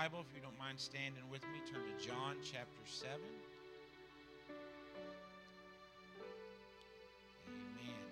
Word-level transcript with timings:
Bible, 0.00 0.24
if 0.24 0.32
you 0.32 0.40
don't 0.40 0.56
mind 0.56 0.80
standing 0.80 1.28
with 1.28 1.44
me, 1.52 1.60
turn 1.68 1.84
to 1.84 1.92
John 2.00 2.40
chapter 2.40 2.84
7. 2.88 3.12
Amen. 7.44 8.08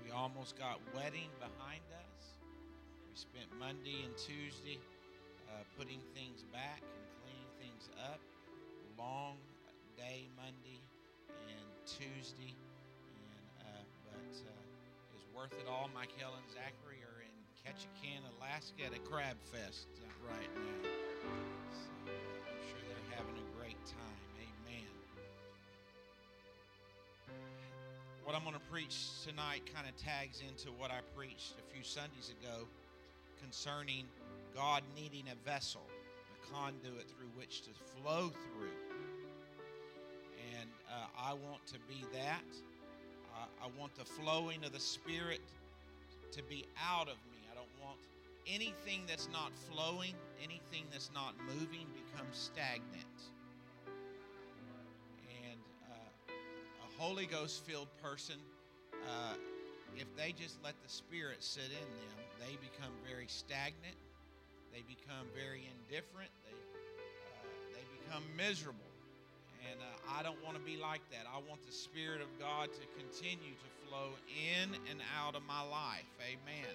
We 0.00 0.08
almost 0.08 0.56
got 0.56 0.80
wedding 0.96 1.28
behind 1.36 1.84
us. 1.92 2.40
We 3.04 3.12
spent 3.12 3.52
Monday 3.60 4.08
and 4.08 4.16
Tuesday 4.16 4.80
uh, 5.52 5.68
putting 5.76 6.00
things 6.16 6.48
back 6.48 6.80
and 6.80 7.04
cleaning 7.20 7.52
things 7.60 7.92
up. 8.00 8.24
Long 8.96 9.36
day 10.00 10.32
Monday 10.32 10.80
and 11.44 11.68
Tuesday, 11.84 12.56
and 12.56 13.68
uh, 13.68 13.84
but 14.08 14.32
uh, 14.48 15.12
it's 15.12 15.28
worth 15.36 15.52
it 15.60 15.68
all. 15.68 15.92
Michael 15.92 16.32
and 16.40 16.48
Zachary 16.48 17.04
are 17.04 17.13
Ketchikan, 17.64 18.20
Alaska, 18.36 18.84
at 18.84 18.94
a 18.94 19.00
crab 19.00 19.36
fest 19.50 19.88
right 20.28 20.50
now. 20.54 20.88
So 21.72 22.12
I'm 22.12 22.60
sure 22.68 22.80
they're 22.86 23.16
having 23.16 23.36
a 23.40 23.58
great 23.58 23.80
time. 23.86 24.20
Amen. 24.36 24.92
What 28.24 28.34
I'm 28.34 28.42
going 28.42 28.54
to 28.54 28.70
preach 28.70 29.24
tonight 29.24 29.62
kind 29.74 29.88
of 29.88 29.96
tags 29.96 30.42
into 30.46 30.72
what 30.76 30.90
I 30.90 31.00
preached 31.16 31.54
a 31.58 31.74
few 31.74 31.82
Sundays 31.82 32.32
ago 32.42 32.68
concerning 33.40 34.04
God 34.54 34.82
needing 34.94 35.24
a 35.32 35.48
vessel, 35.48 35.88
a 35.88 36.54
conduit 36.54 37.08
through 37.08 37.32
which 37.34 37.62
to 37.62 37.70
flow 37.96 38.28
through. 38.28 38.76
And 40.52 40.68
uh, 40.90 41.06
I 41.18 41.32
want 41.32 41.66
to 41.68 41.78
be 41.88 42.04
that. 42.12 42.44
I 43.62 43.66
want 43.80 43.94
the 43.96 44.04
flowing 44.04 44.62
of 44.64 44.72
the 44.72 44.80
Spirit 44.80 45.40
to 46.32 46.42
be 46.42 46.66
out 46.78 47.08
of 47.08 47.16
me. 47.32 47.33
Want 47.84 47.98
anything 48.46 49.02
that's 49.06 49.28
not 49.32 49.52
flowing, 49.70 50.14
anything 50.42 50.84
that's 50.90 51.10
not 51.14 51.34
moving 51.46 51.86
becomes 51.92 52.36
stagnant. 52.36 53.18
And 55.44 55.60
uh, 55.90 56.32
a 56.88 57.02
Holy 57.02 57.26
Ghost 57.26 57.64
filled 57.66 57.88
person, 58.02 58.36
uh, 58.92 59.34
if 59.96 60.08
they 60.16 60.32
just 60.32 60.56
let 60.64 60.74
the 60.82 60.88
Spirit 60.88 61.42
sit 61.42 61.64
in 61.64 61.70
them, 61.70 62.24
they 62.40 62.56
become 62.56 62.92
very 63.06 63.26
stagnant. 63.28 63.96
They 64.72 64.82
become 64.82 65.26
very 65.36 65.70
indifferent. 65.70 66.30
They, 66.42 66.56
uh, 66.56 67.78
they 67.78 67.84
become 68.02 68.24
miserable. 68.36 68.80
And 69.70 69.80
uh, 69.80 70.18
I 70.18 70.22
don't 70.22 70.42
want 70.44 70.56
to 70.56 70.62
be 70.62 70.76
like 70.76 71.00
that. 71.10 71.24
I 71.30 71.38
want 71.48 71.64
the 71.64 71.72
Spirit 71.72 72.20
of 72.20 72.28
God 72.38 72.68
to 72.72 72.84
continue 72.98 73.54
to 73.54 73.68
flow 73.86 74.10
in 74.28 74.74
and 74.90 75.00
out 75.16 75.34
of 75.34 75.42
my 75.46 75.62
life. 75.62 76.10
Amen. 76.20 76.74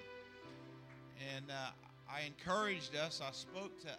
And 1.36 1.52
uh, 1.52 1.72
I 2.10 2.22
encouraged 2.22 2.96
us, 2.96 3.22
I 3.26 3.32
spoke 3.32 3.80
to 3.82 3.90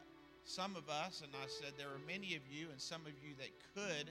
some 0.45 0.75
of 0.75 0.89
us, 0.89 1.23
and 1.23 1.33
I 1.35 1.47
said 1.47 1.75
there 1.77 1.89
are 1.89 2.07
many 2.07 2.35
of 2.35 2.43
you 2.51 2.69
and 2.71 2.81
some 2.81 3.03
of 3.03 3.13
you 3.23 3.35
that 3.39 3.51
could, 3.75 4.11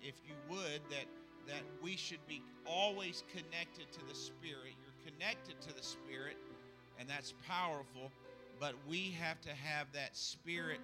if 0.00 0.14
you 0.26 0.34
would, 0.48 0.80
that, 0.90 1.06
that 1.46 1.62
we 1.82 1.96
should 1.96 2.24
be 2.26 2.40
always 2.66 3.22
connected 3.32 3.92
to 3.92 4.00
the 4.08 4.14
Spirit. 4.14 4.74
You're 4.80 5.12
connected 5.12 5.60
to 5.62 5.76
the 5.76 5.82
Spirit, 5.82 6.36
and 6.98 7.08
that's 7.08 7.34
powerful, 7.46 8.10
but 8.60 8.74
we 8.88 9.14
have 9.20 9.40
to 9.42 9.50
have 9.50 9.88
that 9.92 10.16
Spirit 10.16 10.80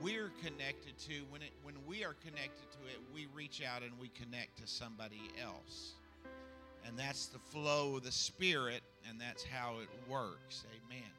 we're 0.00 0.32
connected 0.42 0.98
to. 0.98 1.22
When 1.30 1.42
it 1.42 1.52
when 1.62 1.74
we 1.86 2.04
are 2.04 2.14
connected 2.14 2.70
to 2.72 2.78
it 2.88 2.98
we 3.14 3.26
reach 3.34 3.62
out 3.62 3.82
and 3.82 3.92
we 4.00 4.08
connect 4.08 4.58
to 4.58 4.66
somebody 4.66 5.30
else. 5.42 5.92
And 6.86 6.98
that's 6.98 7.26
the 7.26 7.38
flow 7.38 7.96
of 7.96 8.04
the 8.04 8.10
spirit 8.10 8.82
and 9.08 9.20
that's 9.20 9.44
how 9.44 9.76
it 9.80 9.88
works. 10.10 10.64
Amen 10.84 11.11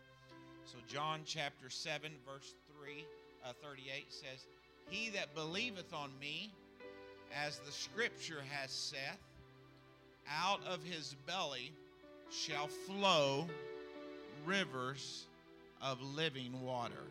so 0.66 0.78
john 0.88 1.22
chapter 1.25 1.69
7 1.69 2.11
verse 2.25 2.53
3 2.81 3.06
uh, 3.45 3.53
38 3.61 4.06
says 4.09 4.45
he 4.89 5.09
that 5.09 5.33
believeth 5.36 5.94
on 5.94 6.11
me 6.19 6.52
as 7.45 7.59
the 7.59 7.72
scripture 7.72 8.42
has 8.50 8.72
saith 8.72 9.00
out 10.41 10.59
of 10.68 10.84
his 10.84 11.16
belly 11.25 11.72
shall 12.29 12.68
flow 12.68 13.47
rivers 14.46 15.25
of 15.81 16.01
living 16.01 16.62
water 16.62 17.06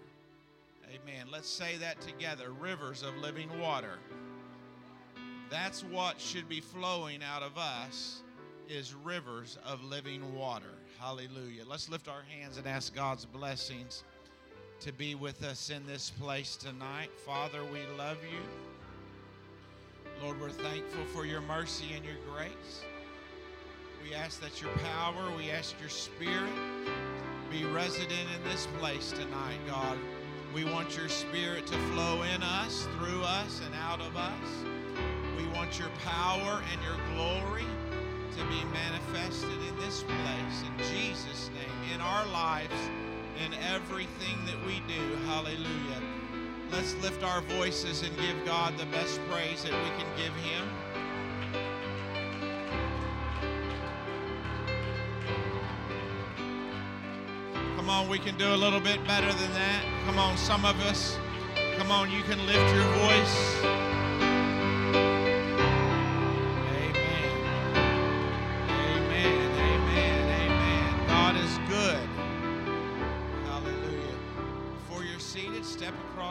Amen. 0.93 1.29
Let's 1.33 1.49
say 1.49 1.77
that 1.79 2.03
together 2.03 2.51
rivers 2.51 3.03
of 3.03 3.17
living 3.17 3.49
water. 3.59 3.99
That's 5.49 5.83
what 5.85 6.21
should 6.21 6.51
be 6.51 6.61
flowing 6.61 7.23
out 7.23 7.43
of 7.43 7.57
us 7.57 8.23
is 8.69 8.95
rivers 8.95 9.57
of 9.65 9.83
living 9.83 10.35
water. 10.35 10.75
Hallelujah. 11.03 11.65
Let's 11.69 11.89
lift 11.89 12.07
our 12.07 12.23
hands 12.31 12.59
and 12.59 12.67
ask 12.69 12.95
God's 12.95 13.25
blessings 13.25 14.05
to 14.79 14.93
be 14.93 15.17
with 15.17 15.43
us 15.43 15.69
in 15.69 15.85
this 15.85 16.11
place 16.11 16.55
tonight. 16.55 17.09
Father, 17.27 17.65
we 17.65 17.81
love 17.99 18.19
you. 18.23 18.39
Lord, 20.23 20.41
we're 20.41 20.51
thankful 20.51 21.05
for 21.07 21.27
your 21.27 21.41
mercy 21.41 21.87
and 21.97 22.05
your 22.05 22.15
grace. 22.33 22.85
We 24.05 24.15
ask 24.15 24.41
that 24.43 24.63
your 24.63 24.71
power, 24.95 25.25
we 25.37 25.51
ask 25.51 25.75
your 25.81 25.91
spirit 25.91 26.53
be 27.51 27.65
resident 27.65 28.29
in 28.37 28.45
this 28.49 28.69
place 28.79 29.11
tonight, 29.11 29.59
God. 29.67 29.99
We 30.55 30.65
want 30.65 30.97
your 30.97 31.09
spirit 31.09 31.67
to 31.67 31.79
flow 31.91 32.23
in 32.23 32.45
us, 32.45 32.87
through 32.97 33.23
us, 33.25 33.61
and 33.67 33.75
out 33.75 34.01
of 34.01 34.17
us. 34.17 34.49
We 35.37 35.49
want 35.49 35.81
your 35.81 35.91
power 36.05 36.63
and 36.71 36.81
your 36.81 36.97
glory 37.17 37.67
to 38.37 38.45
be 38.47 38.65
manifested 38.73 39.51
in 39.69 39.77
this 39.79 40.03
place. 40.03 40.65
In 40.67 40.79
Jesus' 40.97 41.51
name, 41.55 41.95
in 41.95 42.01
our 42.01 42.27
lives, 42.27 42.73
in 43.45 43.53
everything 43.75 44.39
that 44.47 44.65
we 44.67 44.81
do. 44.89 45.17
Hallelujah. 45.27 46.03
Let's 46.71 46.95
lift 47.03 47.23
our 47.23 47.43
voices 47.43 48.03
and 48.03 48.17
give 48.17 48.45
God 48.47 48.79
the 48.79 48.87
best 48.87 49.21
praise 49.31 49.63
that 49.65 49.73
we 49.73 49.91
can 50.03 50.07
give 50.17 50.35
Him. 50.37 50.69
Come 57.77 57.91
on, 57.91 58.09
we 58.09 58.19
can 58.19 58.37
do 58.39 58.55
a 58.55 58.57
little 58.57 58.81
bit 58.81 59.05
better 59.07 59.33
than 59.33 59.53
that. 59.53 59.85
Come 60.07 60.19
on, 60.19 60.37
some 60.39 60.65
of 60.65 60.81
us. 60.83 61.19
Come 61.77 61.91
on, 61.91 62.11
you 62.11 62.23
can 62.23 62.47
lift 62.47 62.75
your 62.75 62.89
voice. 62.95 63.92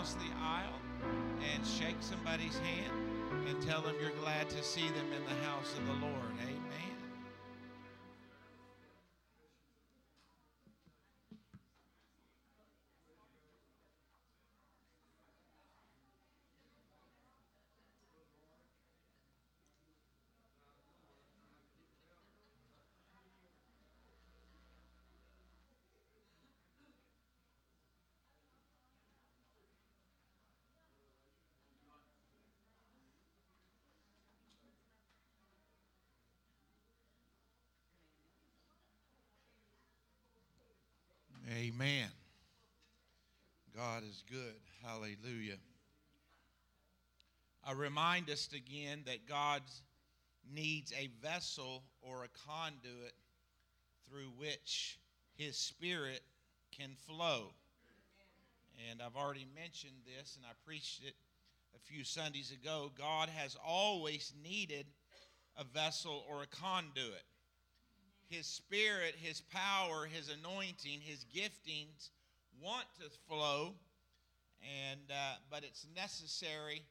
Across 0.01 0.13
the 0.15 0.33
aisle 0.41 0.81
and 1.53 1.63
shake 1.63 1.95
somebody's 1.99 2.57
hand 2.57 2.91
and 3.47 3.61
tell 3.61 3.81
them 3.83 3.93
you're 4.01 4.09
glad 4.23 4.49
to 4.49 4.63
see 4.63 4.87
them 4.87 5.05
in 5.15 5.23
the 5.25 5.45
house 5.45 5.77
of 5.77 5.85
the 5.85 6.07
Lord. 6.07 6.31
Amen. 6.41 6.60
Amen. 41.61 42.07
God 43.75 44.01
is 44.03 44.23
good. 44.27 44.55
Hallelujah. 44.83 45.57
I 47.63 47.73
remind 47.73 48.31
us 48.31 48.49
again 48.51 49.03
that 49.05 49.27
God 49.29 49.61
needs 50.51 50.91
a 50.93 51.11
vessel 51.23 51.83
or 52.01 52.23
a 52.23 52.49
conduit 52.49 53.13
through 54.09 54.31
which 54.39 54.97
His 55.35 55.55
Spirit 55.55 56.21
can 56.75 56.95
flow. 57.07 57.53
And 58.89 58.99
I've 58.99 59.15
already 59.15 59.45
mentioned 59.53 60.01
this, 60.03 60.37
and 60.37 60.45
I 60.47 60.53
preached 60.65 61.03
it 61.05 61.13
a 61.75 61.79
few 61.79 62.03
Sundays 62.03 62.51
ago. 62.51 62.91
God 62.97 63.29
has 63.29 63.55
always 63.63 64.33
needed 64.43 64.87
a 65.55 65.63
vessel 65.63 66.25
or 66.27 66.41
a 66.41 66.47
conduit. 66.47 67.21
His 68.31 68.47
Spirit, 68.47 69.15
His 69.17 69.41
power, 69.41 70.05
His 70.05 70.29
anointing, 70.29 71.01
His 71.01 71.25
giftings 71.35 72.09
want 72.63 72.85
to 72.99 73.09
flow, 73.27 73.73
and 74.89 75.01
uh, 75.09 75.35
but 75.49 75.63
it's 75.63 75.85
necessary 75.93 76.81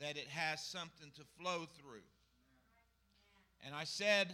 that 0.00 0.16
it 0.16 0.28
has 0.28 0.62
something 0.62 1.10
to 1.16 1.22
flow 1.40 1.66
through. 1.80 2.06
And 3.64 3.74
I 3.74 3.84
said 3.84 4.32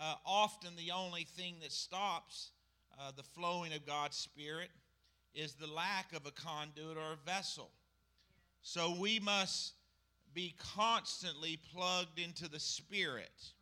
uh, 0.00 0.14
often 0.26 0.70
the 0.76 0.90
only 0.90 1.24
thing 1.24 1.54
that 1.62 1.70
stops 1.70 2.50
uh, 2.98 3.12
the 3.16 3.22
flowing 3.22 3.72
of 3.72 3.86
God's 3.86 4.16
Spirit 4.16 4.70
is 5.34 5.54
the 5.54 5.66
lack 5.66 6.12
of 6.12 6.26
a 6.26 6.30
conduit 6.30 6.96
or 6.96 7.12
a 7.12 7.26
vessel. 7.26 7.70
So 8.62 8.96
we 8.98 9.20
must 9.20 9.74
be 10.32 10.54
constantly 10.74 11.58
plugged 11.72 12.18
into 12.18 12.48
the 12.48 12.58
Spirit. 12.58 13.52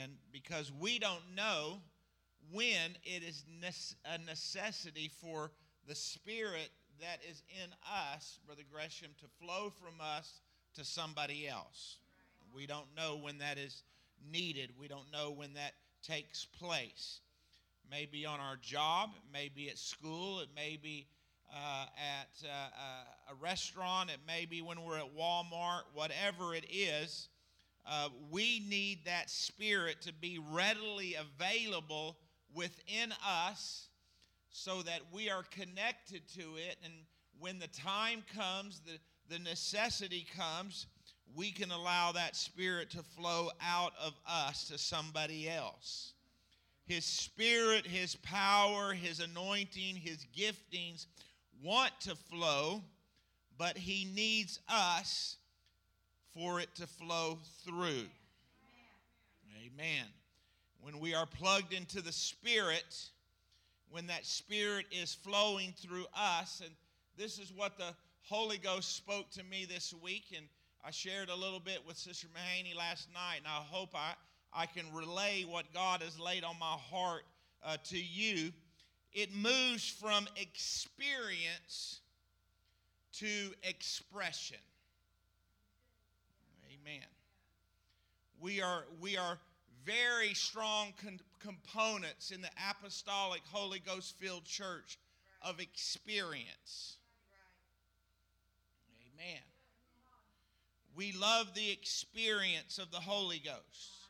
And 0.00 0.12
because 0.32 0.72
we 0.72 0.98
don't 0.98 1.22
know 1.36 1.80
when 2.52 2.96
it 3.04 3.22
is 3.22 3.44
a 4.04 4.18
necessity 4.18 5.10
for 5.20 5.52
the 5.86 5.94
Spirit 5.94 6.70
that 7.00 7.20
is 7.28 7.42
in 7.62 7.70
us, 8.14 8.38
Brother 8.46 8.62
Gresham, 8.70 9.10
to 9.20 9.26
flow 9.40 9.70
from 9.70 9.94
us 10.00 10.40
to 10.74 10.84
somebody 10.84 11.46
else. 11.46 11.98
We 12.54 12.66
don't 12.66 12.86
know 12.96 13.16
when 13.16 13.38
that 13.38 13.58
is 13.58 13.82
needed. 14.32 14.70
We 14.78 14.88
don't 14.88 15.10
know 15.12 15.30
when 15.30 15.54
that 15.54 15.74
takes 16.02 16.44
place. 16.44 17.20
Maybe 17.90 18.26
on 18.26 18.40
our 18.40 18.56
job, 18.56 19.10
it 19.16 19.32
may 19.32 19.48
be 19.48 19.68
at 19.70 19.78
school, 19.78 20.40
it 20.40 20.48
may 20.54 20.78
be 20.80 21.06
uh, 21.54 21.86
at 21.96 22.28
uh, 22.44 22.48
uh, 22.48 23.32
a 23.32 23.34
restaurant, 23.36 24.10
it 24.10 24.20
may 24.26 24.44
be 24.44 24.60
when 24.60 24.82
we're 24.82 24.98
at 24.98 25.16
Walmart, 25.16 25.82
whatever 25.94 26.54
it 26.54 26.66
is. 26.70 27.28
Uh, 27.90 28.10
we 28.30 28.62
need 28.68 28.98
that 29.06 29.30
spirit 29.30 30.02
to 30.02 30.12
be 30.12 30.38
readily 30.50 31.14
available 31.14 32.18
within 32.54 33.12
us 33.26 33.88
so 34.50 34.82
that 34.82 35.00
we 35.10 35.30
are 35.30 35.42
connected 35.44 36.22
to 36.34 36.42
it. 36.56 36.76
And 36.84 36.92
when 37.38 37.58
the 37.58 37.68
time 37.68 38.24
comes, 38.36 38.80
the, 38.80 38.98
the 39.34 39.38
necessity 39.38 40.26
comes, 40.36 40.86
we 41.34 41.50
can 41.50 41.70
allow 41.70 42.12
that 42.12 42.36
spirit 42.36 42.90
to 42.90 43.02
flow 43.02 43.50
out 43.62 43.92
of 44.02 44.12
us 44.28 44.68
to 44.68 44.76
somebody 44.76 45.48
else. 45.48 46.12
His 46.84 47.04
spirit, 47.04 47.86
his 47.86 48.16
power, 48.16 48.92
his 48.92 49.20
anointing, 49.20 49.96
his 49.96 50.26
giftings 50.36 51.06
want 51.62 51.92
to 52.00 52.14
flow, 52.14 52.82
but 53.56 53.76
he 53.76 54.10
needs 54.14 54.60
us 54.68 55.36
for 56.38 56.60
it 56.60 56.72
to 56.76 56.86
flow 56.86 57.38
through. 57.64 58.06
Amen. 59.66 60.06
When 60.80 61.00
we 61.00 61.14
are 61.14 61.26
plugged 61.26 61.72
into 61.72 62.00
the 62.00 62.12
Spirit, 62.12 63.10
when 63.90 64.06
that 64.06 64.24
Spirit 64.24 64.86
is 64.92 65.14
flowing 65.14 65.74
through 65.76 66.06
us, 66.16 66.62
and 66.64 66.70
this 67.16 67.38
is 67.38 67.52
what 67.54 67.76
the 67.76 67.92
Holy 68.22 68.58
Ghost 68.58 68.94
spoke 68.94 69.30
to 69.30 69.42
me 69.44 69.66
this 69.68 69.92
week, 70.00 70.26
and 70.36 70.46
I 70.84 70.92
shared 70.92 71.28
a 71.28 71.34
little 71.34 71.60
bit 71.60 71.80
with 71.86 71.96
Sister 71.96 72.28
Mahaney 72.28 72.76
last 72.76 73.08
night, 73.12 73.38
and 73.38 73.46
I 73.46 73.62
hope 73.68 73.90
I, 73.94 74.14
I 74.52 74.66
can 74.66 74.84
relay 74.94 75.44
what 75.44 75.64
God 75.74 76.02
has 76.02 76.20
laid 76.20 76.44
on 76.44 76.56
my 76.60 76.76
heart 76.90 77.24
uh, 77.64 77.78
to 77.88 77.98
you. 77.98 78.52
It 79.12 79.34
moves 79.34 79.88
from 79.88 80.28
experience 80.36 82.00
to 83.14 83.26
expression. 83.64 84.58
We 88.40 88.60
are, 88.60 88.84
we 89.00 89.16
are 89.16 89.38
very 89.84 90.34
strong 90.34 90.92
con- 91.02 91.20
components 91.40 92.30
in 92.30 92.40
the 92.40 92.50
apostolic 92.70 93.42
Holy 93.50 93.80
Ghost 93.80 94.16
filled 94.18 94.44
church 94.44 94.98
of 95.42 95.60
experience. 95.60 96.96
Amen. 99.14 99.42
We 100.94 101.12
love 101.12 101.54
the 101.54 101.70
experience 101.70 102.78
of 102.78 102.90
the 102.90 102.98
Holy 103.00 103.38
Ghost. 103.38 104.08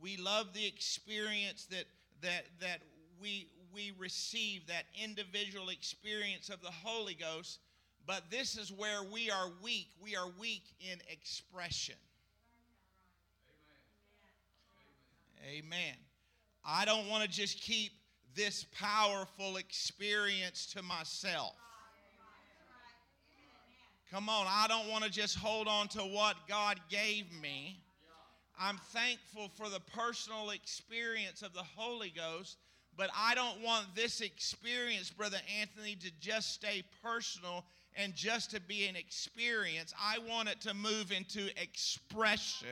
We 0.00 0.16
love 0.16 0.52
the 0.54 0.66
experience 0.66 1.66
that 1.66 1.84
that 2.22 2.44
that 2.60 2.80
we 3.20 3.48
we 3.74 3.92
receive 3.98 4.66
that 4.66 4.84
individual 5.00 5.68
experience 5.68 6.48
of 6.48 6.60
the 6.60 6.70
Holy 6.70 7.14
Ghost, 7.14 7.58
but 8.06 8.30
this 8.30 8.56
is 8.56 8.72
where 8.72 9.02
we 9.12 9.30
are 9.30 9.50
weak. 9.62 9.88
We 10.02 10.16
are 10.16 10.28
weak 10.40 10.64
in 10.80 10.98
expression. 11.10 11.94
Amen. 15.44 15.64
Amen. 15.64 15.94
I 16.64 16.84
don't 16.84 17.08
want 17.08 17.24
to 17.24 17.28
just 17.28 17.60
keep 17.60 17.92
this 18.34 18.64
powerful 18.78 19.56
experience 19.56 20.66
to 20.74 20.82
myself. 20.82 21.54
Come 24.10 24.28
on, 24.28 24.46
I 24.48 24.66
don't 24.68 24.88
want 24.88 25.04
to 25.04 25.10
just 25.10 25.38
hold 25.38 25.66
on 25.66 25.88
to 25.88 26.00
what 26.00 26.36
God 26.46 26.78
gave 26.90 27.24
me. 27.40 27.82
I'm 28.60 28.76
thankful 28.92 29.48
for 29.56 29.70
the 29.70 29.80
personal 29.80 30.50
experience 30.50 31.40
of 31.40 31.54
the 31.54 31.62
Holy 31.62 32.12
Ghost, 32.14 32.58
but 32.96 33.08
I 33.16 33.34
don't 33.34 33.62
want 33.62 33.86
this 33.94 34.20
experience, 34.20 35.10
Brother 35.10 35.38
Anthony, 35.58 35.96
to 35.96 36.10
just 36.20 36.52
stay 36.52 36.84
personal 37.02 37.64
and 37.96 38.14
just 38.14 38.50
to 38.52 38.60
be 38.60 38.86
an 38.86 38.96
experience. 38.96 39.92
I 40.00 40.18
want 40.28 40.48
it 40.48 40.60
to 40.62 40.74
move 40.74 41.12
into 41.12 41.48
expression. 41.60 42.68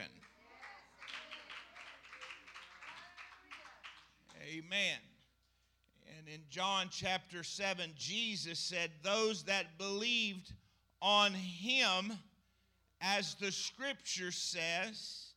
Amen. 4.43 4.99
And 6.19 6.28
in 6.28 6.40
John 6.50 6.88
chapter 6.90 7.43
7, 7.43 7.90
Jesus 7.96 8.58
said, 8.58 8.90
Those 9.02 9.44
that 9.44 9.78
believed 9.78 10.52
on 11.02 11.32
him, 11.32 12.12
as 13.00 13.34
the 13.34 13.52
scripture 13.52 14.32
says, 14.32 15.31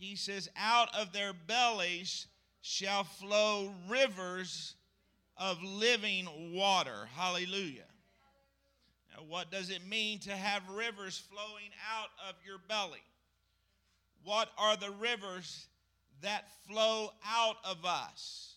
he 0.00 0.16
says, 0.16 0.48
out 0.56 0.88
of 0.94 1.12
their 1.12 1.32
bellies 1.34 2.26
shall 2.62 3.04
flow 3.04 3.72
rivers 3.88 4.74
of 5.36 5.62
living 5.62 6.26
water. 6.54 7.08
Hallelujah. 7.14 7.89
What 9.28 9.50
does 9.50 9.70
it 9.70 9.86
mean 9.86 10.18
to 10.20 10.32
have 10.32 10.68
rivers 10.70 11.18
flowing 11.18 11.70
out 11.98 12.10
of 12.28 12.34
your 12.46 12.58
belly? 12.68 13.02
What 14.24 14.50
are 14.58 14.76
the 14.76 14.90
rivers 14.90 15.66
that 16.22 16.50
flow 16.68 17.12
out 17.26 17.56
of 17.64 17.84
us? 17.84 18.54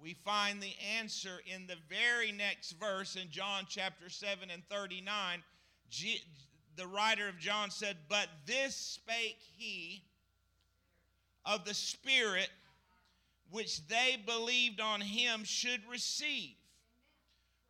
We 0.00 0.14
find 0.14 0.62
the 0.62 0.74
answer 0.98 1.40
in 1.46 1.66
the 1.66 1.76
very 1.88 2.32
next 2.32 2.72
verse 2.72 3.16
in 3.16 3.30
John 3.30 3.64
chapter 3.68 4.08
7 4.08 4.50
and 4.50 4.62
39 4.68 5.42
the 6.76 6.86
writer 6.86 7.28
of 7.28 7.38
John 7.38 7.70
said, 7.70 7.96
But 8.08 8.28
this 8.46 8.74
spake 8.74 9.38
he 9.56 10.02
of 11.44 11.64
the 11.64 11.74
Spirit 11.74 12.50
which 13.50 13.86
they 13.86 14.16
believed 14.26 14.80
on 14.80 15.00
him 15.00 15.44
should 15.44 15.80
receive. 15.88 16.56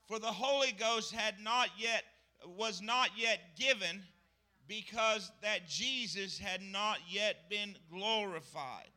For 0.09 0.19
the 0.19 0.33
Holy 0.33 0.73
Ghost 0.73 1.13
had 1.13 1.41
not 1.41 1.69
yet 1.77 2.05
was 2.57 2.81
not 2.83 3.11
yet 3.17 3.57
given 3.59 4.03
because 4.67 5.31
that 5.43 5.69
Jesus 5.69 6.39
had 6.39 6.63
not 6.63 6.99
yet 7.09 7.51
been 7.51 7.77
glorified. 7.91 8.89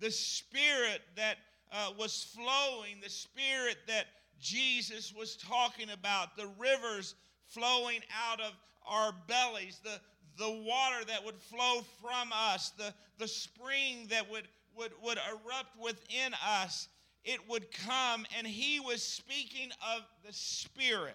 The 0.00 0.10
Spirit 0.10 1.02
that 1.16 1.36
uh, 1.72 1.90
was 1.98 2.34
flowing, 2.34 3.00
the 3.02 3.10
Spirit 3.10 3.76
that 3.86 4.06
Jesus 4.40 5.14
was 5.16 5.36
talking 5.36 5.90
about, 5.90 6.36
the 6.36 6.50
rivers 6.58 7.14
flowing 7.46 8.00
out 8.28 8.40
of 8.40 8.52
our 8.86 9.12
bellies, 9.28 9.80
the, 9.84 10.00
the 10.38 10.50
water 10.50 11.04
that 11.06 11.24
would 11.24 11.38
flow 11.38 11.82
from 12.00 12.32
us, 12.32 12.70
the, 12.70 12.94
the 13.18 13.28
spring 13.28 14.06
that 14.10 14.28
would, 14.30 14.48
would, 14.74 14.92
would 15.02 15.18
erupt 15.18 15.78
within 15.80 16.32
us, 16.44 16.88
it 17.24 17.46
would 17.48 17.70
come. 17.70 18.24
And 18.36 18.46
he 18.46 18.80
was 18.80 19.02
speaking 19.02 19.70
of 19.94 20.02
the 20.26 20.32
Spirit. 20.32 21.14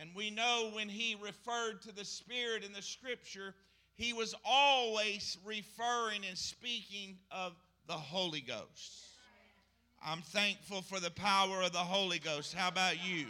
And 0.00 0.10
we 0.14 0.30
know 0.30 0.70
when 0.74 0.88
he 0.88 1.16
referred 1.20 1.82
to 1.82 1.92
the 1.92 2.04
Spirit 2.04 2.64
in 2.64 2.72
the 2.72 2.82
scripture, 2.82 3.54
he 3.96 4.12
was 4.12 4.34
always 4.44 5.38
referring 5.44 6.24
and 6.26 6.38
speaking 6.38 7.16
of 7.32 7.54
the 7.88 7.94
Holy 7.94 8.40
Ghost. 8.40 9.06
I'm 10.04 10.22
thankful 10.22 10.82
for 10.82 11.00
the 11.00 11.10
power 11.10 11.62
of 11.62 11.72
the 11.72 11.78
Holy 11.78 12.20
Ghost. 12.20 12.54
How 12.54 12.68
about 12.68 13.04
you? 13.04 13.26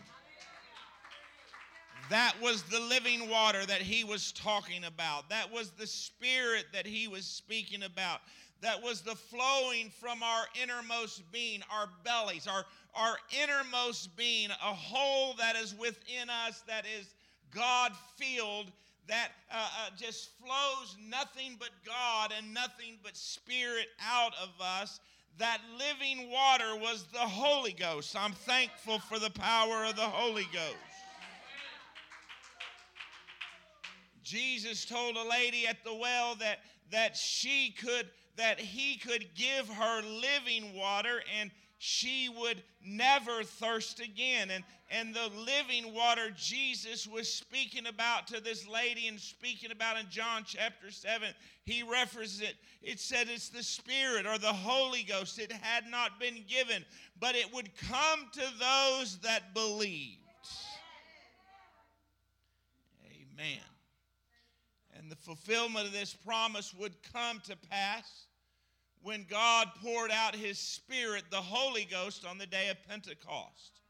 That 2.11 2.35
was 2.43 2.63
the 2.65 2.81
living 2.81 3.31
water 3.31 3.65
that 3.67 3.81
he 3.81 4.05
was 4.05 4.33
talking 4.33 4.85
about. 4.85 5.31
That 5.31 5.51
was 5.51 5.71
the 5.71 5.87
spirit 5.87 6.67
that 6.73 6.87
he 6.87 7.09
was 7.09 7.25
speaking 7.25 7.83
about. 7.83 8.21
That 8.61 8.83
was 8.83 9.03
the 9.03 9.15
flowing 9.15 9.91
from 10.00 10.23
our 10.23 10.47
innermost 10.61 11.31
being, 11.31 11.62
our 11.73 11.88
bellies, 12.05 12.47
our, 12.47 12.65
our 12.95 13.17
innermost 13.43 14.17
being, 14.17 14.50
a 14.50 14.75
hole 14.75 15.35
that 15.38 15.55
is 15.57 15.75
within 15.77 16.29
us 16.29 16.62
that 16.67 16.85
is 16.99 17.15
God 17.55 17.93
filled, 18.17 18.73
that 19.07 19.29
uh, 19.50 19.57
uh, 19.57 19.91
just 19.97 20.31
flows 20.38 20.97
nothing 21.09 21.57
but 21.59 21.71
God 21.87 22.33
and 22.37 22.53
nothing 22.53 22.99
but 23.03 23.17
Spirit 23.17 23.87
out 24.05 24.33
of 24.43 24.50
us. 24.61 25.00
That 25.38 25.61
living 25.79 26.31
water 26.31 26.77
was 26.77 27.07
the 27.12 27.19
Holy 27.19 27.73
Ghost. 27.73 28.17
I'm 28.19 28.33
thankful 28.33 28.99
for 28.99 29.21
the 29.21 29.31
power 29.31 29.85
of 29.85 29.95
the 29.95 30.03
Holy 30.03 30.49
Ghost. 30.53 30.77
Jesus 34.25 34.85
told 34.85 35.17
a 35.17 35.27
lady 35.27 35.67
at 35.67 35.83
the 35.85 35.95
well 35.95 36.35
that, 36.35 36.59
that 36.91 37.17
she 37.17 37.71
could, 37.71 38.11
that 38.38 38.61
he 38.61 38.97
could 38.97 39.26
give 39.35 39.68
her 39.68 40.00
living 40.02 40.73
water, 40.75 41.21
and 41.38 41.50
she 41.78 42.28
would 42.28 42.62
never 42.85 43.42
thirst 43.42 44.00
again. 44.00 44.50
And, 44.50 44.64
and 44.90 45.12
the 45.12 45.28
living 45.37 45.92
water 45.92 46.30
Jesus 46.37 47.07
was 47.07 47.30
speaking 47.30 47.87
about 47.88 48.28
to 48.28 48.40
this 48.40 48.66
lady 48.66 49.09
and 49.09 49.18
speaking 49.18 49.73
about 49.73 49.99
in 49.99 50.09
John 50.09 50.45
chapter 50.47 50.90
7, 50.90 51.28
he 51.64 51.83
references 51.83 52.40
it. 52.40 52.54
It 52.80 53.00
said 53.00 53.26
it's 53.28 53.49
the 53.49 53.62
Spirit 53.62 54.25
or 54.25 54.38
the 54.38 54.47
Holy 54.47 55.02
Ghost. 55.02 55.38
It 55.40 55.52
had 55.52 55.90
not 55.90 56.21
been 56.21 56.45
given, 56.49 56.85
but 57.18 57.35
it 57.35 57.52
would 57.52 57.76
come 57.76 58.28
to 58.33 58.45
those 58.59 59.18
that 59.18 59.52
believed. 59.52 60.18
Amen. 63.04 63.59
And 64.97 65.11
the 65.11 65.16
fulfillment 65.16 65.87
of 65.87 65.92
this 65.92 66.14
promise 66.14 66.73
would 66.73 66.95
come 67.12 67.40
to 67.45 67.57
pass 67.71 68.28
when 69.02 69.26
God 69.28 69.69
poured 69.83 70.11
out 70.11 70.35
his 70.35 70.59
Spirit, 70.59 71.25
the 71.31 71.37
Holy 71.37 71.87
Ghost, 71.90 72.25
on 72.26 72.38
the 72.38 72.47
day 72.47 72.69
of 72.69 72.76
Pentecost. 72.88 73.81